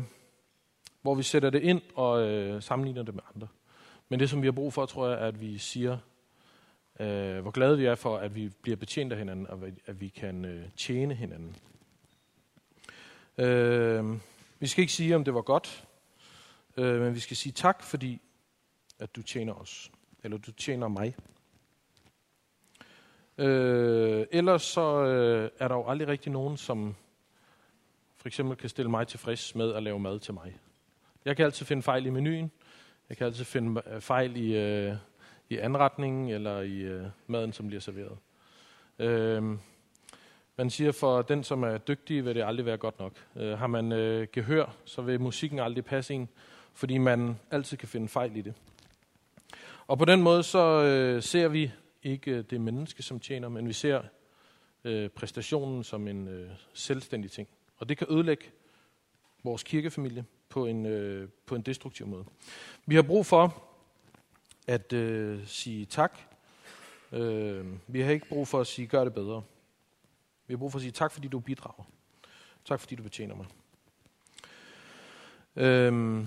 hvor 1.02 1.14
vi 1.14 1.22
sætter 1.22 1.50
det 1.50 1.62
ind 1.62 1.82
og 1.94 2.28
øh, 2.28 2.62
sammenligner 2.62 3.02
det 3.02 3.14
med 3.14 3.22
andre. 3.34 3.48
Men 4.08 4.20
det, 4.20 4.30
som 4.30 4.42
vi 4.42 4.46
har 4.46 4.52
brug 4.52 4.72
for, 4.72 4.86
tror 4.86 5.08
jeg, 5.08 5.20
er, 5.20 5.26
at 5.26 5.40
vi 5.40 5.58
siger, 5.58 5.98
øh, 7.00 7.40
hvor 7.40 7.50
glade 7.50 7.78
vi 7.78 7.84
er 7.84 7.94
for, 7.94 8.16
at 8.16 8.34
vi 8.34 8.48
bliver 8.62 8.76
betjent 8.76 9.12
af 9.12 9.18
hinanden, 9.18 9.46
og 9.46 9.60
at 9.86 10.00
vi 10.00 10.08
kan 10.08 10.44
øh, 10.44 10.64
tjene 10.76 11.14
hinanden. 11.14 11.56
Øh, 13.38 14.18
vi 14.58 14.66
skal 14.66 14.82
ikke 14.82 14.92
sige, 14.92 15.16
om 15.16 15.24
det 15.24 15.34
var 15.34 15.42
godt, 15.42 15.86
Øh, 16.76 17.00
men 17.00 17.14
vi 17.14 17.20
skal 17.20 17.36
sige 17.36 17.52
tak, 17.52 17.82
fordi 17.82 18.20
at 18.98 19.16
du 19.16 19.22
tjener 19.22 19.52
os. 19.54 19.92
Eller 20.22 20.38
du 20.38 20.52
tjener 20.52 20.88
mig. 20.88 21.16
Øh, 23.38 24.26
ellers 24.30 24.62
så 24.62 25.04
øh, 25.04 25.50
er 25.58 25.68
der 25.68 25.74
jo 25.74 25.88
aldrig 25.88 26.08
rigtig 26.08 26.32
nogen, 26.32 26.56
som 26.56 26.94
for 28.16 28.28
eksempel 28.28 28.56
kan 28.56 28.68
stille 28.68 28.90
mig 28.90 29.06
tilfreds 29.08 29.54
med 29.54 29.72
at 29.74 29.82
lave 29.82 29.98
mad 30.00 30.18
til 30.18 30.34
mig. 30.34 30.58
Jeg 31.24 31.36
kan 31.36 31.44
altid 31.44 31.66
finde 31.66 31.82
fejl 31.82 32.06
i 32.06 32.10
menuen. 32.10 32.50
Jeg 33.08 33.16
kan 33.16 33.26
altid 33.26 33.44
finde 33.44 33.82
øh, 33.86 34.00
fejl 34.00 34.36
i, 34.36 34.56
øh, 34.56 34.94
i 35.48 35.56
anretningen 35.56 36.28
eller 36.28 36.60
i 36.60 36.78
øh, 36.78 37.06
maden, 37.26 37.52
som 37.52 37.66
bliver 37.66 37.80
serveret. 37.80 38.18
Øh, 38.98 39.58
Man 40.56 40.70
siger, 40.70 40.92
for 40.92 41.22
den, 41.22 41.44
som 41.44 41.62
er 41.62 41.78
dygtig, 41.78 42.24
vil 42.24 42.34
det 42.34 42.44
aldrig 42.44 42.66
være 42.66 42.76
godt 42.76 42.98
nok. 42.98 43.12
Øh, 43.36 43.58
har 43.58 43.66
man 43.66 43.92
øh, 43.92 44.26
gehør, 44.32 44.76
så 44.84 45.02
vil 45.02 45.20
musikken 45.20 45.58
aldrig 45.58 45.84
passe 45.84 46.14
en, 46.14 46.28
fordi 46.74 46.98
man 46.98 47.36
altid 47.50 47.76
kan 47.76 47.88
finde 47.88 48.08
fejl 48.08 48.36
i 48.36 48.40
det. 48.40 48.54
Og 49.86 49.98
på 49.98 50.04
den 50.04 50.22
måde 50.22 50.42
så 50.42 50.82
øh, 50.82 51.22
ser 51.22 51.48
vi 51.48 51.72
ikke 52.02 52.30
øh, 52.30 52.44
det 52.50 52.60
menneske, 52.60 53.02
som 53.02 53.20
tjener, 53.20 53.48
men 53.48 53.68
vi 53.68 53.72
ser 53.72 54.02
øh, 54.84 55.08
præstationen 55.08 55.84
som 55.84 56.08
en 56.08 56.28
øh, 56.28 56.50
selvstændig 56.74 57.30
ting. 57.30 57.48
Og 57.76 57.88
det 57.88 57.98
kan 57.98 58.06
ødelægge 58.10 58.44
vores 59.42 59.62
kirkefamilie 59.62 60.24
på 60.48 60.66
en, 60.66 60.86
øh, 60.86 61.28
på 61.46 61.54
en 61.54 61.62
destruktiv 61.62 62.06
måde. 62.06 62.24
Vi 62.86 62.94
har 62.94 63.02
brug 63.02 63.26
for 63.26 63.64
at 64.66 64.92
øh, 64.92 65.46
sige 65.46 65.86
tak. 65.86 66.18
Øh, 67.12 67.66
vi 67.86 68.00
har 68.00 68.12
ikke 68.12 68.28
brug 68.28 68.48
for 68.48 68.60
at 68.60 68.66
sige, 68.66 68.86
gør 68.86 69.04
det 69.04 69.14
bedre. 69.14 69.42
Vi 70.46 70.54
har 70.54 70.58
brug 70.58 70.72
for 70.72 70.78
at 70.78 70.82
sige 70.82 70.92
tak, 70.92 71.12
fordi 71.12 71.28
du 71.28 71.38
bidrager. 71.38 71.84
Tak, 72.64 72.80
fordi 72.80 72.94
du 72.94 73.02
betjener 73.02 73.34
mig. 73.34 73.46
Øh, 75.56 76.26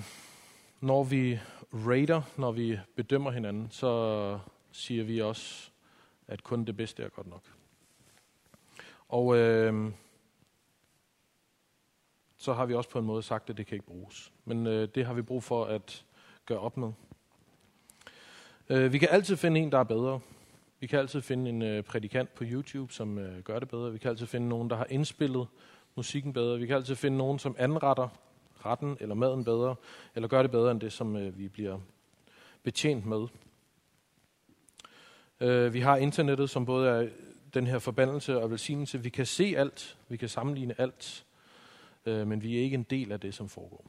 når 0.82 1.04
vi 1.04 1.40
rater, 1.74 2.22
når 2.38 2.52
vi 2.52 2.80
bedømmer 2.96 3.32
hinanden, 3.32 3.72
så 3.72 4.40
siger 4.72 5.04
vi 5.04 5.22
også, 5.22 5.70
at 6.28 6.44
kun 6.44 6.66
det 6.66 6.78
bedste 6.78 7.04
er 7.04 7.10
godt 7.10 7.28
nok. 7.28 7.44
Og 9.10 9.38
øh, 9.38 9.92
så 12.38 12.54
har 12.54 12.66
vi 12.66 12.74
også 12.74 12.90
på 12.90 13.00
en 13.00 13.06
måde 13.06 13.24
sagt, 13.24 13.50
at 13.50 13.58
det 13.58 13.68
kan 13.68 13.76
ikke 13.76 13.86
bruges. 13.86 14.32
Men 14.46 14.68
øh, 14.68 14.90
det 14.96 15.06
har 15.06 15.14
vi 15.14 15.22
brug 15.22 15.44
for 15.44 15.66
at 15.66 16.06
gøre 16.46 16.60
op 16.60 16.78
med. 16.78 16.92
Øh, 18.70 18.94
vi 18.94 18.98
kan 18.98 19.10
altid 19.12 19.38
finde 19.38 19.60
en, 19.60 19.72
der 19.72 19.80
er 19.80 19.84
bedre. 19.84 20.20
Vi 20.80 20.88
kan 20.88 21.00
altid 21.00 21.22
finde 21.22 21.50
en 21.50 21.62
øh, 21.62 21.84
prædikant 21.84 22.36
på 22.36 22.44
YouTube, 22.48 22.94
som 22.94 23.18
øh, 23.18 23.44
gør 23.44 23.60
det 23.60 23.70
bedre. 23.70 23.92
Vi 23.92 23.98
kan 23.98 24.10
altid 24.10 24.28
finde 24.28 24.50
nogen, 24.50 24.70
der 24.70 24.76
har 24.76 24.88
indspillet 24.90 25.48
musikken 25.96 26.34
bedre. 26.34 26.60
Vi 26.60 26.68
kan 26.68 26.76
altid 26.76 26.96
finde 26.96 27.18
nogen, 27.18 27.40
som 27.40 27.56
anretter 27.60 28.08
retten 28.66 28.98
eller 29.00 29.16
maden 29.16 29.44
bedre, 29.44 29.76
eller 30.16 30.28
gør 30.28 30.42
det 30.42 30.52
bedre 30.52 30.72
end 30.72 30.82
det, 30.82 30.94
som 30.94 31.16
øh, 31.16 31.38
vi 31.38 31.48
bliver 31.48 31.80
betjent 32.64 33.06
med. 33.06 33.28
Øh, 35.40 35.74
vi 35.74 35.80
har 35.80 35.98
internettet, 35.98 36.50
som 36.50 36.66
både 36.66 36.90
er 36.90 37.10
den 37.54 37.68
her 37.68 37.80
forbandelse 37.80 38.42
og 38.42 38.52
velsignelse. 38.52 39.04
Vi 39.04 39.10
kan 39.10 39.26
se 39.26 39.54
alt, 39.58 39.98
vi 40.10 40.18
kan 40.18 40.30
sammenligne 40.30 40.82
alt, 40.82 41.26
øh, 42.06 42.28
men 42.28 42.44
vi 42.44 42.58
er 42.58 42.62
ikke 42.62 42.76
en 42.76 42.84
del 42.84 43.12
af 43.12 43.20
det, 43.20 43.34
som 43.34 43.50
foregår. 43.50 43.86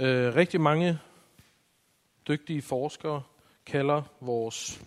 Øh, 0.00 0.34
rigtig 0.34 0.60
mange 0.60 0.98
dygtige 2.28 2.62
forskere 2.62 3.22
kalder 3.66 4.02
vores 4.20 4.82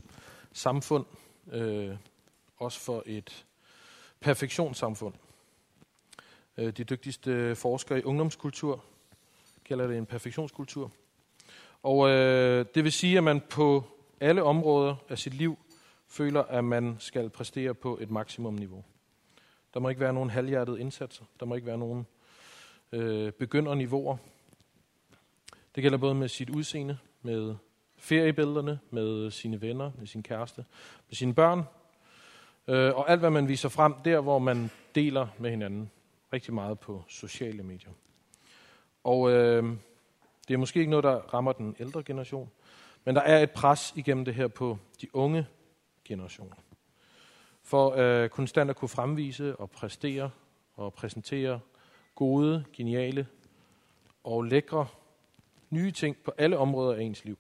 samfund 0.54 1.06
øh, 1.52 1.96
også 2.58 2.80
for 2.80 3.04
et 3.06 3.46
perfektionssamfund. 4.20 5.14
Øh, 6.58 6.74
de 6.74 6.84
dygtigste 6.84 7.56
forskere 7.56 8.00
i 8.00 8.04
ungdomskultur 8.04 8.84
kalder 9.66 9.88
det 9.88 9.98
en 9.98 10.06
perfektionskultur. 10.06 10.92
Og 11.84 12.10
øh, 12.10 12.66
det 12.76 12.84
vil 12.84 12.92
sige, 12.92 13.18
at 13.18 13.24
man 13.24 13.42
på 13.50 13.84
alle 14.20 14.44
områder 14.44 14.96
af 15.10 15.18
sit 15.20 15.34
liv 15.34 15.58
føler, 16.08 16.44
at 16.44 16.64
man 16.64 16.96
skal 17.00 17.30
præstere 17.30 17.74
på 17.74 17.98
et 18.02 18.12
maksimumniveau. 18.12 18.84
Der 19.74 19.80
må 19.80 19.90
ikke 19.90 20.02
være 20.02 20.14
nogen 20.14 20.30
halvhjertede 20.30 20.80
indsatser. 20.80 21.26
Der 21.40 21.46
må 21.46 21.56
ikke 21.56 21.68
være 21.68 21.78
nogen 21.78 22.08
øh, 22.92 23.32
begynderniveauer. 23.32 24.18
Det 25.76 25.84
gælder 25.84 25.98
både 25.98 26.16
med 26.16 26.28
sit 26.28 26.50
udseende, 26.50 26.98
med 27.22 27.56
feriebillederne, 27.98 28.80
med 28.90 29.32
sine 29.32 29.62
venner, 29.62 29.92
med 29.98 30.08
sin 30.08 30.24
kæreste, 30.24 30.66
med 31.10 31.16
sine 31.16 31.34
børn, 31.34 31.64
øh, 32.68 32.96
og 32.96 33.10
alt 33.10 33.20
hvad 33.20 33.30
man 33.30 33.48
viser 33.48 33.70
frem 33.70 33.94
der, 34.06 34.20
hvor 34.20 34.40
man 34.40 34.72
deler 34.96 35.28
med 35.38 35.50
hinanden 35.50 35.92
rigtig 36.34 36.54
meget 36.54 36.80
på 36.80 37.04
sociale 37.08 37.64
medier. 37.64 37.92
Og 39.04 39.32
øh, 39.32 39.64
det 40.48 40.54
er 40.54 40.58
måske 40.58 40.80
ikke 40.80 40.90
noget, 40.90 41.04
der 41.04 41.16
rammer 41.16 41.52
den 41.52 41.76
ældre 41.80 42.04
generation, 42.04 42.50
men 43.06 43.16
der 43.16 43.22
er 43.22 43.44
et 43.44 43.52
pres 43.52 43.94
igennem 43.96 44.26
det 44.26 44.36
her 44.36 44.48
på 44.48 44.78
de 45.02 45.16
unge 45.16 45.48
generationer. 46.06 46.56
For 47.64 47.96
øh, 47.98 48.30
konstant 48.30 48.70
at 48.70 48.76
kunne 48.76 48.90
fremvise 48.90 49.56
og 49.56 49.70
præstere 49.70 50.30
og 50.76 50.94
præsentere 50.94 51.60
gode, 52.16 52.66
geniale 52.74 53.28
og 54.24 54.44
lækre 54.44 54.88
nye 55.70 55.92
ting 55.92 56.18
på 56.18 56.34
alle 56.38 56.58
områder 56.58 56.96
af 56.96 57.02
ens 57.02 57.26
liv. 57.26 57.38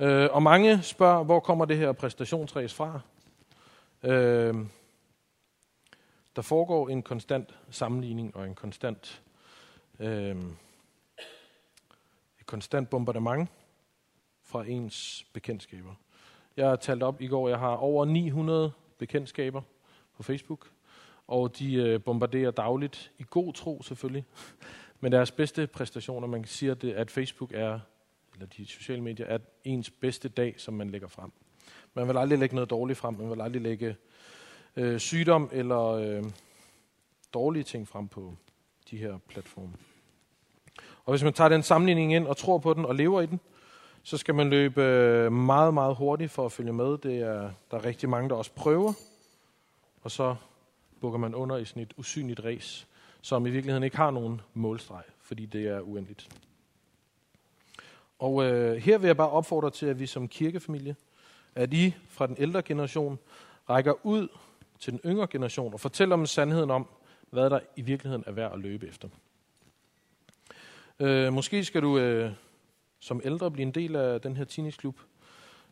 Øh, 0.00 0.28
og 0.32 0.42
mange 0.42 0.82
spørger, 0.82 1.24
hvor 1.24 1.40
kommer 1.40 1.64
det 1.64 1.76
her 1.76 1.92
præstationsræs 1.92 2.74
fra? 2.74 3.00
Øh, 4.02 4.54
der 6.36 6.42
foregår 6.42 6.88
en 6.88 7.02
konstant 7.02 7.58
sammenligning 7.70 8.36
og 8.36 8.46
en 8.46 8.54
konstant, 8.54 9.22
øh, 10.00 10.36
et 12.40 12.46
konstant 12.46 12.90
bombardement 12.90 13.50
fra 14.42 14.64
ens 14.64 15.26
bekendtskaber. 15.32 15.94
Jeg 16.56 16.68
har 16.68 16.76
talt 16.76 17.02
op 17.02 17.20
i 17.20 17.26
går, 17.26 17.48
jeg 17.48 17.58
har 17.58 17.76
over 17.76 18.04
900 18.04 18.72
bekendtskaber 18.98 19.62
på 20.16 20.22
Facebook, 20.22 20.70
og 21.26 21.58
de 21.58 21.74
øh, 21.74 22.02
bombarderer 22.02 22.50
dagligt, 22.50 23.12
i 23.18 23.24
god 23.30 23.52
tro 23.52 23.82
selvfølgelig, 23.82 24.24
men 25.00 25.12
deres 25.12 25.30
bedste 25.30 25.66
præstationer. 25.66 26.26
Man 26.26 26.42
kan 26.42 26.48
sige, 26.48 26.70
at, 26.70 26.82
det, 26.82 26.92
at 26.92 27.10
Facebook 27.10 27.52
er, 27.54 27.80
eller 28.34 28.46
de 28.46 28.66
sociale 28.66 29.02
medier, 29.02 29.26
er 29.26 29.38
ens 29.64 29.90
bedste 29.90 30.28
dag, 30.28 30.54
som 30.60 30.74
man 30.74 30.90
lægger 30.90 31.08
frem. 31.08 31.32
Man 31.94 32.08
vil 32.08 32.16
aldrig 32.16 32.38
lægge 32.38 32.54
noget 32.54 32.70
dårligt 32.70 32.98
frem, 32.98 33.14
man 33.14 33.30
vil 33.30 33.40
aldrig 33.40 33.62
lægge 33.62 33.96
øh, 34.76 35.00
sygdom 35.00 35.48
eller 35.52 35.84
øh, 35.84 36.24
dårlige 37.34 37.62
ting 37.62 37.88
frem 37.88 38.08
på 38.08 38.34
de 38.90 38.96
her 38.96 39.18
platforme. 39.28 39.72
Og 41.04 41.12
hvis 41.12 41.22
man 41.22 41.32
tager 41.32 41.48
den 41.48 41.62
sammenligning 41.62 42.14
ind 42.14 42.26
og 42.26 42.36
tror 42.36 42.58
på 42.58 42.74
den 42.74 42.84
og 42.84 42.94
lever 42.94 43.20
i 43.20 43.26
den, 43.26 43.40
så 44.02 44.16
skal 44.16 44.34
man 44.34 44.50
løbe 44.50 44.82
øh, 44.82 45.32
meget, 45.32 45.74
meget 45.74 45.96
hurtigt 45.96 46.30
for 46.30 46.46
at 46.46 46.52
følge 46.52 46.72
med. 46.72 46.98
Det 46.98 47.18
er, 47.20 47.50
der 47.70 47.76
er 47.76 47.84
rigtig 47.84 48.08
mange, 48.08 48.28
der 48.28 48.34
også 48.34 48.52
prøver, 48.52 48.92
og 50.02 50.10
så 50.10 50.36
bukker 51.00 51.18
man 51.18 51.34
under 51.34 51.56
i 51.56 51.64
sådan 51.64 51.82
et 51.82 51.94
usynligt 51.96 52.40
race, 52.44 52.86
som 53.22 53.46
i 53.46 53.50
virkeligheden 53.50 53.84
ikke 53.84 53.96
har 53.96 54.10
nogen 54.10 54.40
målstreg, 54.54 55.02
fordi 55.22 55.46
det 55.46 55.68
er 55.68 55.80
uendeligt. 55.80 56.28
Og 58.18 58.44
øh, 58.44 58.76
her 58.76 58.98
vil 58.98 59.06
jeg 59.06 59.16
bare 59.16 59.30
opfordre 59.30 59.70
til, 59.70 59.86
at 59.86 59.98
vi 59.98 60.06
som 60.06 60.28
kirkefamilie, 60.28 60.96
at 61.54 61.72
I 61.72 61.94
fra 62.08 62.26
den 62.26 62.36
ældre 62.38 62.62
generation 62.62 63.18
rækker 63.70 64.06
ud 64.06 64.28
til 64.78 64.92
den 64.92 65.00
yngre 65.04 65.26
generation 65.26 65.72
og 65.72 65.80
fortæller 65.80 66.16
dem 66.16 66.26
sandheden 66.26 66.70
om, 66.70 66.88
hvad 67.30 67.50
der 67.50 67.60
i 67.76 67.82
virkeligheden 67.82 68.24
er 68.26 68.32
værd 68.32 68.52
at 68.52 68.58
løbe 68.58 68.88
efter. 68.88 69.08
Øh, 71.00 71.32
måske 71.32 71.64
skal 71.64 71.82
du 71.82 71.98
øh, 71.98 72.32
som 72.98 73.20
ældre 73.24 73.50
blive 73.50 73.66
en 73.66 73.74
del 73.74 73.96
af 73.96 74.20
den 74.20 74.36
her 74.36 74.44
teenageklub, 74.44 75.00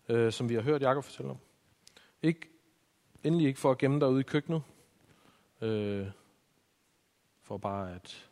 øh, 0.09 0.33
som 0.33 0.49
vi 0.49 0.55
har 0.55 0.63
hørt 0.63 0.83
Jakob 0.83 1.05
fortælle 1.05 1.31
om. 1.31 1.39
Ikke, 2.23 2.49
endelig 3.25 3.47
ikke 3.47 3.61
for 3.61 3.71
at 3.71 3.79
gemme 3.79 4.01
dig 4.01 4.09
ude 4.09 4.21
i 4.21 4.23
køkkenet, 4.23 4.63
øh, 5.61 6.07
for 7.43 7.59
bare 7.59 7.95
at 7.95 8.29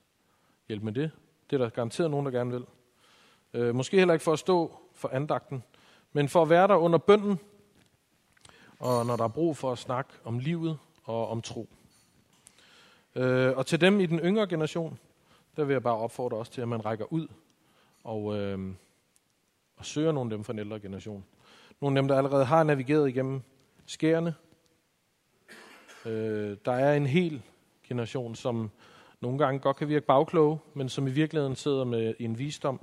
hjælpe 0.68 0.84
med 0.84 0.92
det. 0.92 1.10
Det 1.50 1.56
er 1.56 1.64
der 1.64 1.70
garanteret 1.70 2.10
nogen, 2.10 2.26
der 2.26 2.32
gerne 2.32 2.50
vil. 2.50 2.64
Øh, 3.54 3.74
måske 3.74 3.96
heller 3.96 4.14
ikke 4.14 4.24
for 4.24 4.32
at 4.32 4.38
stå 4.38 4.80
for 4.94 5.08
andagten, 5.08 5.62
men 6.12 6.28
for 6.28 6.42
at 6.42 6.50
være 6.50 6.68
der 6.68 6.76
under 6.76 6.98
bønden, 6.98 7.40
og 8.80 9.06
når 9.06 9.16
der 9.16 9.24
er 9.24 9.28
brug 9.28 9.56
for 9.56 9.72
at 9.72 9.78
snakke 9.78 10.10
om 10.24 10.38
livet 10.38 10.78
og 11.04 11.28
om 11.28 11.42
tro. 11.42 11.68
Øh, 13.14 13.56
og 13.56 13.66
til 13.66 13.80
dem 13.80 14.00
i 14.00 14.06
den 14.06 14.18
yngre 14.18 14.46
generation, 14.46 14.98
der 15.56 15.64
vil 15.64 15.74
jeg 15.74 15.82
bare 15.82 15.96
opfordre 15.96 16.36
os 16.36 16.48
til, 16.48 16.60
at 16.60 16.68
man 16.68 16.84
rækker 16.84 17.12
ud 17.12 17.28
og, 18.04 18.38
øh, 18.38 18.74
og 19.76 19.86
søger 19.86 20.12
nogle 20.12 20.32
af 20.32 20.36
dem 20.36 20.44
fra 20.44 20.52
den 20.52 20.60
ældre 20.60 20.80
generation. 20.80 21.24
Nogle 21.80 21.98
af 21.98 22.02
dem, 22.02 22.08
der 22.08 22.16
allerede 22.16 22.44
har 22.44 22.62
navigeret 22.62 23.08
igennem 23.08 23.42
skærene. 23.86 24.34
Øh, 26.06 26.56
der 26.64 26.72
er 26.72 26.94
en 26.94 27.06
hel 27.06 27.42
generation, 27.88 28.34
som 28.34 28.70
nogle 29.20 29.38
gange 29.38 29.60
godt 29.60 29.76
kan 29.76 29.88
virke 29.88 30.06
bagkloge, 30.06 30.58
men 30.74 30.88
som 30.88 31.06
i 31.06 31.10
virkeligheden 31.10 31.56
sidder 31.56 31.84
med 31.84 32.14
en 32.18 32.38
visdom, 32.38 32.80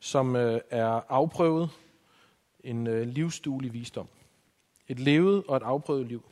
som 0.00 0.36
øh, 0.36 0.60
er 0.70 1.00
afprøvet, 1.08 1.70
en 2.60 2.86
øh, 2.86 3.06
livsduelig 3.06 3.72
visdom. 3.72 4.08
Et 4.88 4.98
levet 4.98 5.44
og 5.48 5.56
et 5.56 5.62
afprøvet 5.62 6.06
liv. 6.06 6.24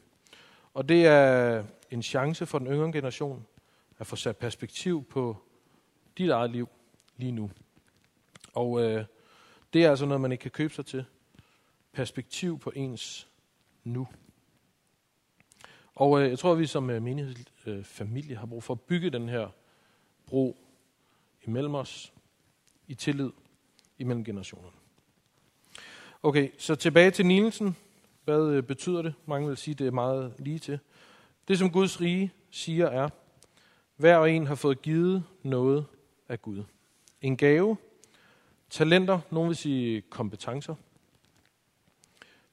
Og 0.74 0.88
det 0.88 1.06
er 1.06 1.64
en 1.90 2.02
chance 2.02 2.46
for 2.46 2.58
den 2.58 2.66
yngre 2.66 2.92
generation 2.92 3.46
at 3.98 4.06
få 4.06 4.16
sat 4.16 4.36
perspektiv 4.36 5.04
på 5.04 5.36
dit 6.18 6.30
eget 6.30 6.50
liv 6.50 6.68
lige 7.16 7.32
nu. 7.32 7.50
Og 8.54 8.82
øh, 8.82 9.04
det 9.72 9.84
er 9.84 9.90
altså 9.90 10.06
noget, 10.06 10.20
man 10.20 10.32
ikke 10.32 10.42
kan 10.42 10.50
købe 10.50 10.74
sig 10.74 10.86
til. 10.86 11.04
Perspektiv 11.92 12.58
på 12.58 12.72
ens 12.76 13.28
nu. 13.84 14.08
Og 15.94 16.22
øh, 16.22 16.30
jeg 16.30 16.38
tror, 16.38 16.52
at 16.52 16.58
vi 16.58 16.66
som 16.66 16.90
øh, 16.90 17.02
menighedsfamilie 17.02 18.32
øh, 18.32 18.38
har 18.38 18.46
brug 18.46 18.62
for 18.62 18.74
at 18.74 18.80
bygge 18.80 19.10
den 19.10 19.28
her 19.28 19.48
bro 20.26 20.56
imellem 21.44 21.74
os, 21.74 22.12
i 22.88 22.94
tillid, 22.94 23.30
imellem 23.98 24.24
generationerne. 24.24 24.76
Okay, 26.22 26.50
så 26.58 26.74
tilbage 26.74 27.10
til 27.10 27.26
Nielsen. 27.26 27.76
Hvad 28.26 28.50
øh, 28.50 28.62
betyder 28.62 29.02
det? 29.02 29.14
Mange 29.26 29.48
vil 29.48 29.56
sige, 29.56 29.74
det 29.74 29.86
er 29.86 29.90
meget 29.90 30.34
lige 30.38 30.58
til. 30.58 30.78
Det, 31.48 31.58
som 31.58 31.70
Guds 31.70 32.00
rige 32.00 32.32
siger, 32.50 32.86
er, 32.86 33.08
hver 33.96 34.16
og 34.16 34.30
en 34.30 34.46
har 34.46 34.54
fået 34.54 34.82
givet 34.82 35.24
noget 35.42 35.86
af 36.28 36.42
Gud. 36.42 36.62
En 37.22 37.36
gave, 37.36 37.76
talenter, 38.70 39.20
nogen 39.30 39.48
vil 39.48 39.56
sige 39.56 40.00
kompetencer. 40.00 40.74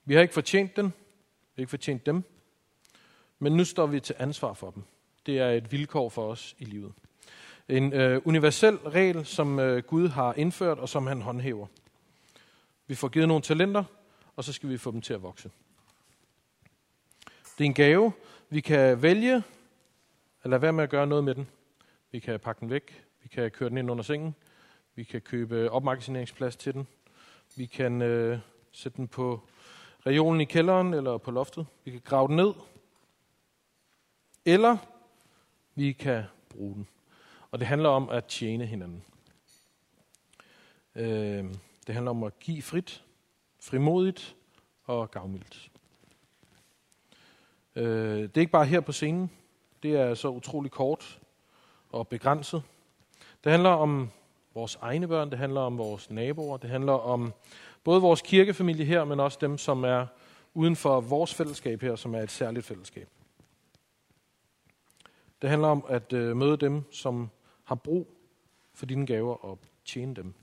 Vi 0.05 0.13
har 0.13 0.21
ikke 0.21 0.33
fortjent 0.33 0.75
den, 0.75 0.85
vi 0.85 0.91
har 1.55 1.61
ikke 1.61 1.69
fortjent 1.69 2.05
dem, 2.05 2.23
men 3.39 3.57
nu 3.57 3.65
står 3.65 3.85
vi 3.85 3.99
til 3.99 4.15
ansvar 4.19 4.53
for 4.53 4.71
dem. 4.71 4.83
Det 5.25 5.39
er 5.39 5.49
et 5.49 5.71
vilkår 5.71 6.09
for 6.09 6.31
os 6.31 6.55
i 6.59 6.65
livet. 6.65 6.93
En 7.69 7.93
øh, 7.93 8.21
universel 8.25 8.75
regel, 8.75 9.25
som 9.25 9.59
øh, 9.59 9.83
Gud 9.83 10.07
har 10.07 10.33
indført, 10.33 10.79
og 10.79 10.89
som 10.89 11.07
han 11.07 11.21
håndhæver. 11.21 11.67
Vi 12.87 12.95
får 12.95 13.09
givet 13.09 13.27
nogle 13.27 13.43
talenter, 13.43 13.83
og 14.35 14.43
så 14.43 14.53
skal 14.53 14.69
vi 14.69 14.77
få 14.77 14.91
dem 14.91 15.01
til 15.01 15.13
at 15.13 15.23
vokse. 15.23 15.51
Det 17.57 17.63
er 17.63 17.65
en 17.65 17.73
gave. 17.73 18.13
Vi 18.49 18.61
kan 18.61 19.01
vælge 19.01 19.43
at 20.43 20.49
lade 20.49 20.61
være 20.61 20.73
med 20.73 20.83
at 20.83 20.89
gøre 20.89 21.07
noget 21.07 21.23
med 21.23 21.35
den. 21.35 21.47
Vi 22.11 22.19
kan 22.19 22.39
pakke 22.39 22.59
den 22.59 22.69
væk. 22.69 23.05
Vi 23.21 23.27
kan 23.27 23.51
køre 23.51 23.69
den 23.69 23.77
ind 23.77 23.91
under 23.91 24.03
sengen. 24.03 24.35
Vi 24.95 25.03
kan 25.03 25.21
købe 25.21 25.71
opmagasineringsplads 25.71 26.55
til 26.55 26.73
den. 26.73 26.87
Vi 27.55 27.65
kan 27.65 28.01
øh, 28.01 28.39
sætte 28.71 28.97
den 28.97 29.07
på 29.07 29.41
reolen 30.05 30.41
i 30.41 30.45
kælderen 30.45 30.93
eller 30.93 31.17
på 31.17 31.31
loftet. 31.31 31.67
Vi 31.85 31.91
kan 31.91 32.01
grave 32.03 32.27
den 32.27 32.35
ned. 32.35 32.53
Eller 34.45 34.77
vi 35.75 35.91
kan 35.91 36.23
bruge 36.49 36.75
den. 36.75 36.87
Og 37.51 37.59
det 37.59 37.67
handler 37.67 37.89
om 37.89 38.09
at 38.09 38.25
tjene 38.25 38.65
hinanden. 38.65 39.03
Øh, 40.95 41.45
det 41.87 41.95
handler 41.95 42.11
om 42.11 42.23
at 42.23 42.39
give 42.39 42.61
frit, 42.61 43.03
frimodigt 43.59 44.35
og 44.83 45.11
gavmildt. 45.11 45.72
Øh, 47.75 48.21
det 48.21 48.37
er 48.37 48.41
ikke 48.41 48.51
bare 48.51 48.65
her 48.65 48.79
på 48.79 48.91
scenen. 48.91 49.31
Det 49.83 49.95
er 49.95 50.13
så 50.13 50.27
utrolig 50.27 50.71
kort 50.71 51.19
og 51.89 52.07
begrænset. 52.07 52.63
Det 53.43 53.51
handler 53.51 53.69
om 53.69 54.09
vores 54.53 54.75
egne 54.81 55.07
børn, 55.07 55.29
det 55.29 55.37
handler 55.37 55.61
om 55.61 55.77
vores 55.77 56.09
naboer, 56.09 56.57
det 56.57 56.69
handler 56.69 56.93
om 56.93 57.33
både 57.83 58.01
vores 58.01 58.21
kirkefamilie 58.21 58.85
her, 58.85 59.03
men 59.03 59.19
også 59.19 59.37
dem, 59.41 59.57
som 59.57 59.83
er 59.83 60.05
uden 60.53 60.75
for 60.75 61.01
vores 61.01 61.33
fællesskab 61.33 61.81
her, 61.81 61.95
som 61.95 62.15
er 62.15 62.21
et 62.21 62.31
særligt 62.31 62.65
fællesskab. 62.65 63.09
Det 65.41 65.49
handler 65.49 65.67
om 65.67 65.85
at 65.89 66.13
øh, 66.13 66.37
møde 66.37 66.57
dem, 66.57 66.91
som 66.91 67.29
har 67.63 67.75
brug 67.75 68.13
for 68.73 68.85
dine 68.85 69.05
gaver 69.05 69.45
og 69.45 69.59
tjene 69.85 70.15
dem. 70.15 70.33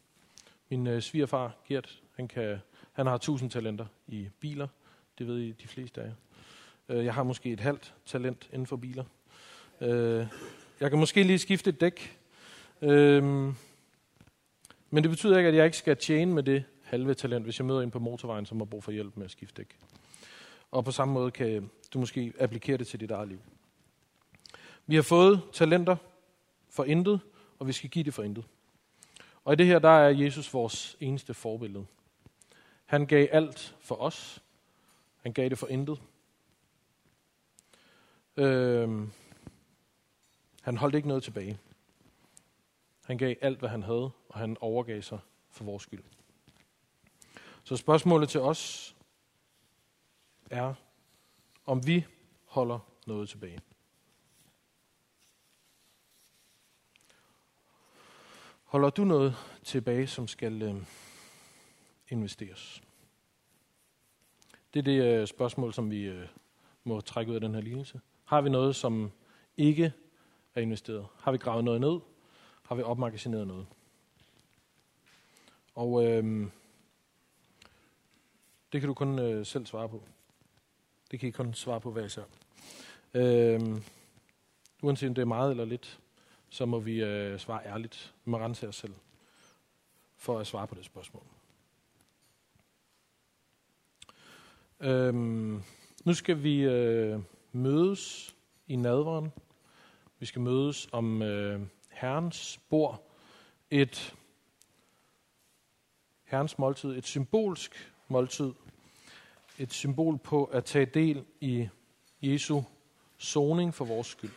Min 0.68 0.86
øh, 0.86 1.02
svigerfar, 1.02 1.56
Gert, 1.68 2.02
han, 2.16 2.28
kan, 2.28 2.58
han 2.92 3.06
har 3.06 3.18
tusind 3.18 3.50
talenter 3.50 3.86
i 4.06 4.28
biler. 4.40 4.68
Det 5.18 5.26
ved 5.26 5.38
I 5.38 5.52
de 5.52 5.68
fleste 5.68 6.02
af 6.02 6.06
jer. 6.06 6.12
Øh, 6.90 7.04
jeg 7.04 7.14
har 7.14 7.22
måske 7.22 7.52
et 7.52 7.60
halvt 7.60 7.94
talent 8.06 8.48
inden 8.52 8.66
for 8.66 8.76
biler. 8.76 9.04
Øh, 9.80 10.26
jeg 10.80 10.90
kan 10.90 10.98
måske 10.98 11.22
lige 11.22 11.38
skifte 11.38 11.70
et 11.70 11.80
dæk. 11.80 12.18
Øh, 12.82 13.22
men 14.90 15.02
det 15.04 15.10
betyder 15.10 15.38
ikke, 15.38 15.48
at 15.48 15.54
jeg 15.54 15.64
ikke 15.64 15.76
skal 15.76 15.96
tjene 15.96 16.34
med 16.34 16.42
det 16.42 16.64
halve 16.82 17.14
talent, 17.14 17.44
hvis 17.44 17.58
jeg 17.58 17.66
møder 17.66 17.80
en 17.80 17.90
på 17.90 17.98
motorvejen, 17.98 18.46
som 18.46 18.58
har 18.58 18.64
brug 18.64 18.84
for 18.84 18.92
hjælp 18.92 19.16
med 19.16 19.24
at 19.24 19.30
skifte 19.30 19.54
dæk. 19.56 19.76
Og 20.70 20.84
på 20.84 20.90
samme 20.90 21.14
måde 21.14 21.30
kan 21.30 21.70
du 21.94 21.98
måske 21.98 22.32
applikere 22.38 22.76
det 22.76 22.86
til 22.86 23.00
dit 23.00 23.10
eget 23.10 23.28
liv. 23.28 23.40
Vi 24.86 24.94
har 24.94 25.02
fået 25.02 25.40
talenter 25.52 25.96
for 26.70 26.84
intet, 26.84 27.20
og 27.58 27.66
vi 27.66 27.72
skal 27.72 27.90
give 27.90 28.04
det 28.04 28.14
for 28.14 28.22
intet. 28.22 28.44
Og 29.44 29.52
i 29.52 29.56
det 29.56 29.66
her, 29.66 29.78
der 29.78 29.88
er 29.88 30.08
Jesus 30.08 30.54
vores 30.54 30.96
eneste 31.00 31.34
forbillede. 31.34 31.86
Han 32.86 33.06
gav 33.06 33.28
alt 33.30 33.76
for 33.80 33.94
os. 33.94 34.42
Han 35.22 35.32
gav 35.32 35.48
det 35.48 35.58
for 35.58 35.66
intet. 35.66 36.00
Øhm, 38.40 39.10
han 40.62 40.76
holdt 40.76 40.94
ikke 40.94 41.08
noget 41.08 41.22
tilbage. 41.22 41.58
Han 43.04 43.18
gav 43.18 43.34
alt, 43.40 43.58
hvad 43.58 43.68
han 43.68 43.82
havde, 43.82 44.10
og 44.28 44.38
han 44.38 44.56
overgav 44.60 45.02
sig 45.02 45.18
for 45.50 45.64
vores 45.64 45.82
skyld. 45.82 46.04
Så 47.64 47.76
spørgsmålet 47.76 48.28
til 48.28 48.40
os 48.40 48.96
er, 50.50 50.74
om 51.66 51.86
vi 51.86 52.06
holder 52.44 52.78
noget 53.06 53.28
tilbage. 53.28 53.60
Holder 58.64 58.90
du 58.90 59.04
noget 59.04 59.36
tilbage, 59.64 60.06
som 60.06 60.28
skal 60.28 60.62
øh, 60.62 60.76
investeres? 62.08 62.82
Det 64.74 64.78
er 64.78 64.84
det 64.84 65.02
øh, 65.02 65.26
spørgsmål, 65.26 65.74
som 65.74 65.90
vi 65.90 66.02
øh, 66.02 66.28
må 66.84 67.00
trække 67.00 67.30
ud 67.30 67.34
af 67.34 67.40
den 67.40 67.54
her 67.54 67.60
lignelse. 67.60 68.00
Har 68.30 68.40
vi 68.40 68.50
noget, 68.50 68.76
som 68.76 69.10
ikke 69.56 69.92
er 70.54 70.60
investeret? 70.60 71.06
Har 71.18 71.32
vi 71.32 71.38
gravet 71.38 71.64
noget 71.64 71.80
ned? 71.80 72.00
Har 72.62 72.74
vi 72.74 72.82
opmagasineret 72.82 73.46
noget? 73.46 73.66
Og 75.74 76.06
øhm, 76.06 76.50
det 78.72 78.80
kan 78.80 78.88
du 78.88 78.94
kun 78.94 79.18
øh, 79.18 79.46
selv 79.46 79.66
svare 79.66 79.88
på. 79.88 80.02
Det 81.10 81.20
kan 81.20 81.28
I 81.28 81.32
kun 81.32 81.54
svare 81.54 81.80
på 81.80 81.90
hver 81.90 82.04
især. 82.04 82.22
Øhm, 83.14 83.82
uanset 84.82 85.08
om 85.08 85.14
det 85.14 85.22
er 85.22 85.26
meget 85.26 85.50
eller 85.50 85.64
lidt, 85.64 86.00
så 86.48 86.66
må 86.66 86.78
vi 86.78 87.02
øh, 87.02 87.38
svare 87.38 87.66
ærligt. 87.66 88.14
Vi 88.24 88.30
må 88.30 88.38
rense 88.38 88.68
os 88.68 88.76
selv 88.76 88.94
for 90.16 90.38
at 90.38 90.46
svare 90.46 90.66
på 90.66 90.74
det 90.74 90.84
spørgsmål. 90.84 91.22
Øhm, 94.80 95.62
nu 96.04 96.14
skal 96.14 96.42
vi 96.42 96.60
øh, 96.62 97.20
mødes 97.52 98.34
i 98.68 98.76
nadveren. 98.76 99.32
Vi 100.18 100.26
skal 100.26 100.40
mødes 100.40 100.88
om 100.92 101.22
øh, 101.22 101.60
Herrens 101.90 102.60
bord. 102.68 103.06
Et 103.70 104.14
Herrens 106.24 106.58
måltid, 106.58 106.96
et 106.96 107.06
symbolsk 107.06 107.92
måltid. 108.08 108.52
Et 109.58 109.72
symbol 109.72 110.18
på 110.18 110.44
at 110.44 110.64
tage 110.64 110.86
del 110.86 111.24
i 111.40 111.68
Jesu 112.22 112.62
soning 113.18 113.74
for 113.74 113.84
vores 113.84 114.06
skyld. 114.06 114.30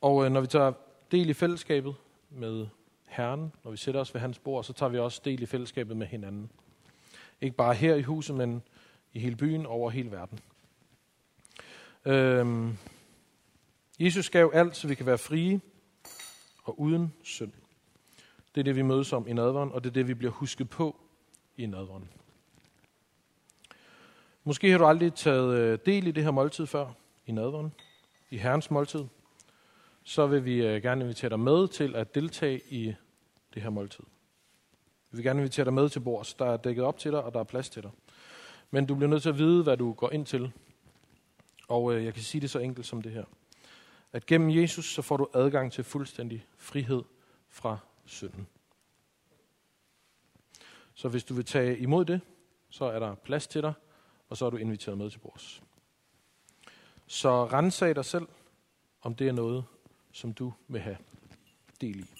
Og 0.00 0.24
øh, 0.24 0.32
når 0.32 0.40
vi 0.40 0.46
tager 0.46 0.72
del 1.10 1.28
i 1.28 1.34
fællesskabet 1.34 1.94
med 2.30 2.66
Herren, 3.06 3.52
når 3.64 3.70
vi 3.70 3.76
sætter 3.76 4.00
os 4.00 4.14
ved 4.14 4.20
hans 4.20 4.38
bord, 4.38 4.64
så 4.64 4.72
tager 4.72 4.90
vi 4.90 4.98
også 4.98 5.20
del 5.24 5.42
i 5.42 5.46
fællesskabet 5.46 5.96
med 5.96 6.06
hinanden. 6.06 6.50
Ikke 7.40 7.56
bare 7.56 7.74
her 7.74 7.94
i 7.94 8.02
huset, 8.02 8.36
men 8.36 8.62
i 9.12 9.18
hele 9.18 9.36
byen 9.36 9.66
over 9.66 9.90
hele 9.90 10.10
verden. 10.10 10.38
Øhm, 12.04 12.76
Jesus 14.00 14.30
gav 14.30 14.50
alt, 14.54 14.76
så 14.76 14.88
vi 14.88 14.94
kan 14.94 15.06
være 15.06 15.18
frie 15.18 15.60
og 16.64 16.80
uden 16.80 17.12
synd. 17.22 17.52
Det 18.54 18.60
er 18.60 18.64
det, 18.64 18.76
vi 18.76 18.82
mødes 18.82 19.12
om 19.12 19.28
i 19.28 19.32
nadveren, 19.32 19.72
og 19.72 19.84
det 19.84 19.90
er 19.90 19.94
det, 19.94 20.08
vi 20.08 20.14
bliver 20.14 20.32
husket 20.32 20.70
på 20.70 20.96
i 21.56 21.66
nadveren. 21.66 22.08
Måske 24.44 24.70
har 24.70 24.78
du 24.78 24.86
aldrig 24.86 25.14
taget 25.14 25.54
øh, 25.54 25.78
del 25.86 26.06
i 26.06 26.10
det 26.10 26.24
her 26.24 26.30
måltid 26.30 26.66
før, 26.66 26.92
i 27.26 27.32
nadveren, 27.32 27.72
i 28.30 28.36
Herrens 28.36 28.70
måltid 28.70 29.04
så 30.02 30.26
vil 30.26 30.44
vi 30.44 30.66
øh, 30.66 30.82
gerne 30.82 31.04
invitere 31.04 31.28
dig 31.28 31.40
med 31.40 31.68
til 31.68 31.96
at 31.96 32.14
deltage 32.14 32.60
i 32.68 32.94
det 33.54 33.62
her 33.62 33.70
måltid. 33.70 34.04
Vi 35.10 35.16
vil 35.16 35.24
gerne 35.24 35.40
invitere 35.40 35.64
dig 35.64 35.72
med 35.72 35.88
til 35.88 36.00
bords. 36.00 36.34
Der 36.34 36.46
er 36.46 36.56
dækket 36.56 36.84
op 36.84 36.98
til 36.98 37.12
dig, 37.12 37.22
og 37.22 37.34
der 37.34 37.40
er 37.40 37.44
plads 37.44 37.70
til 37.70 37.82
dig. 37.82 37.90
Men 38.70 38.86
du 38.86 38.94
bliver 38.94 39.08
nødt 39.10 39.22
til 39.22 39.28
at 39.28 39.38
vide, 39.38 39.62
hvad 39.62 39.76
du 39.76 39.92
går 39.92 40.10
ind 40.10 40.26
til. 40.26 40.52
Og 41.68 41.94
øh, 41.94 42.04
jeg 42.04 42.14
kan 42.14 42.22
sige 42.22 42.40
det 42.40 42.50
så 42.50 42.58
enkelt 42.58 42.86
som 42.86 43.02
det 43.02 43.12
her. 43.12 43.24
At 44.12 44.26
gennem 44.26 44.50
Jesus, 44.50 44.94
så 44.94 45.02
får 45.02 45.16
du 45.16 45.28
adgang 45.34 45.72
til 45.72 45.84
fuldstændig 45.84 46.46
frihed 46.56 47.02
fra 47.48 47.78
synden. 48.04 48.46
Så 50.94 51.08
hvis 51.08 51.24
du 51.24 51.34
vil 51.34 51.44
tage 51.44 51.78
imod 51.78 52.04
det, 52.04 52.20
så 52.70 52.84
er 52.84 52.98
der 52.98 53.14
plads 53.14 53.46
til 53.46 53.62
dig, 53.62 53.72
og 54.28 54.36
så 54.36 54.46
er 54.46 54.50
du 54.50 54.56
inviteret 54.56 54.98
med 54.98 55.10
til 55.10 55.18
bords. 55.18 55.62
Så 57.06 57.46
rensag 57.46 57.94
dig 57.94 58.04
selv, 58.04 58.28
om 59.02 59.14
det 59.14 59.28
er 59.28 59.32
noget, 59.32 59.64
som 60.12 60.32
du 60.34 60.52
vil 60.68 60.80
have 60.80 60.96
del 61.80 62.00
i. 62.00 62.19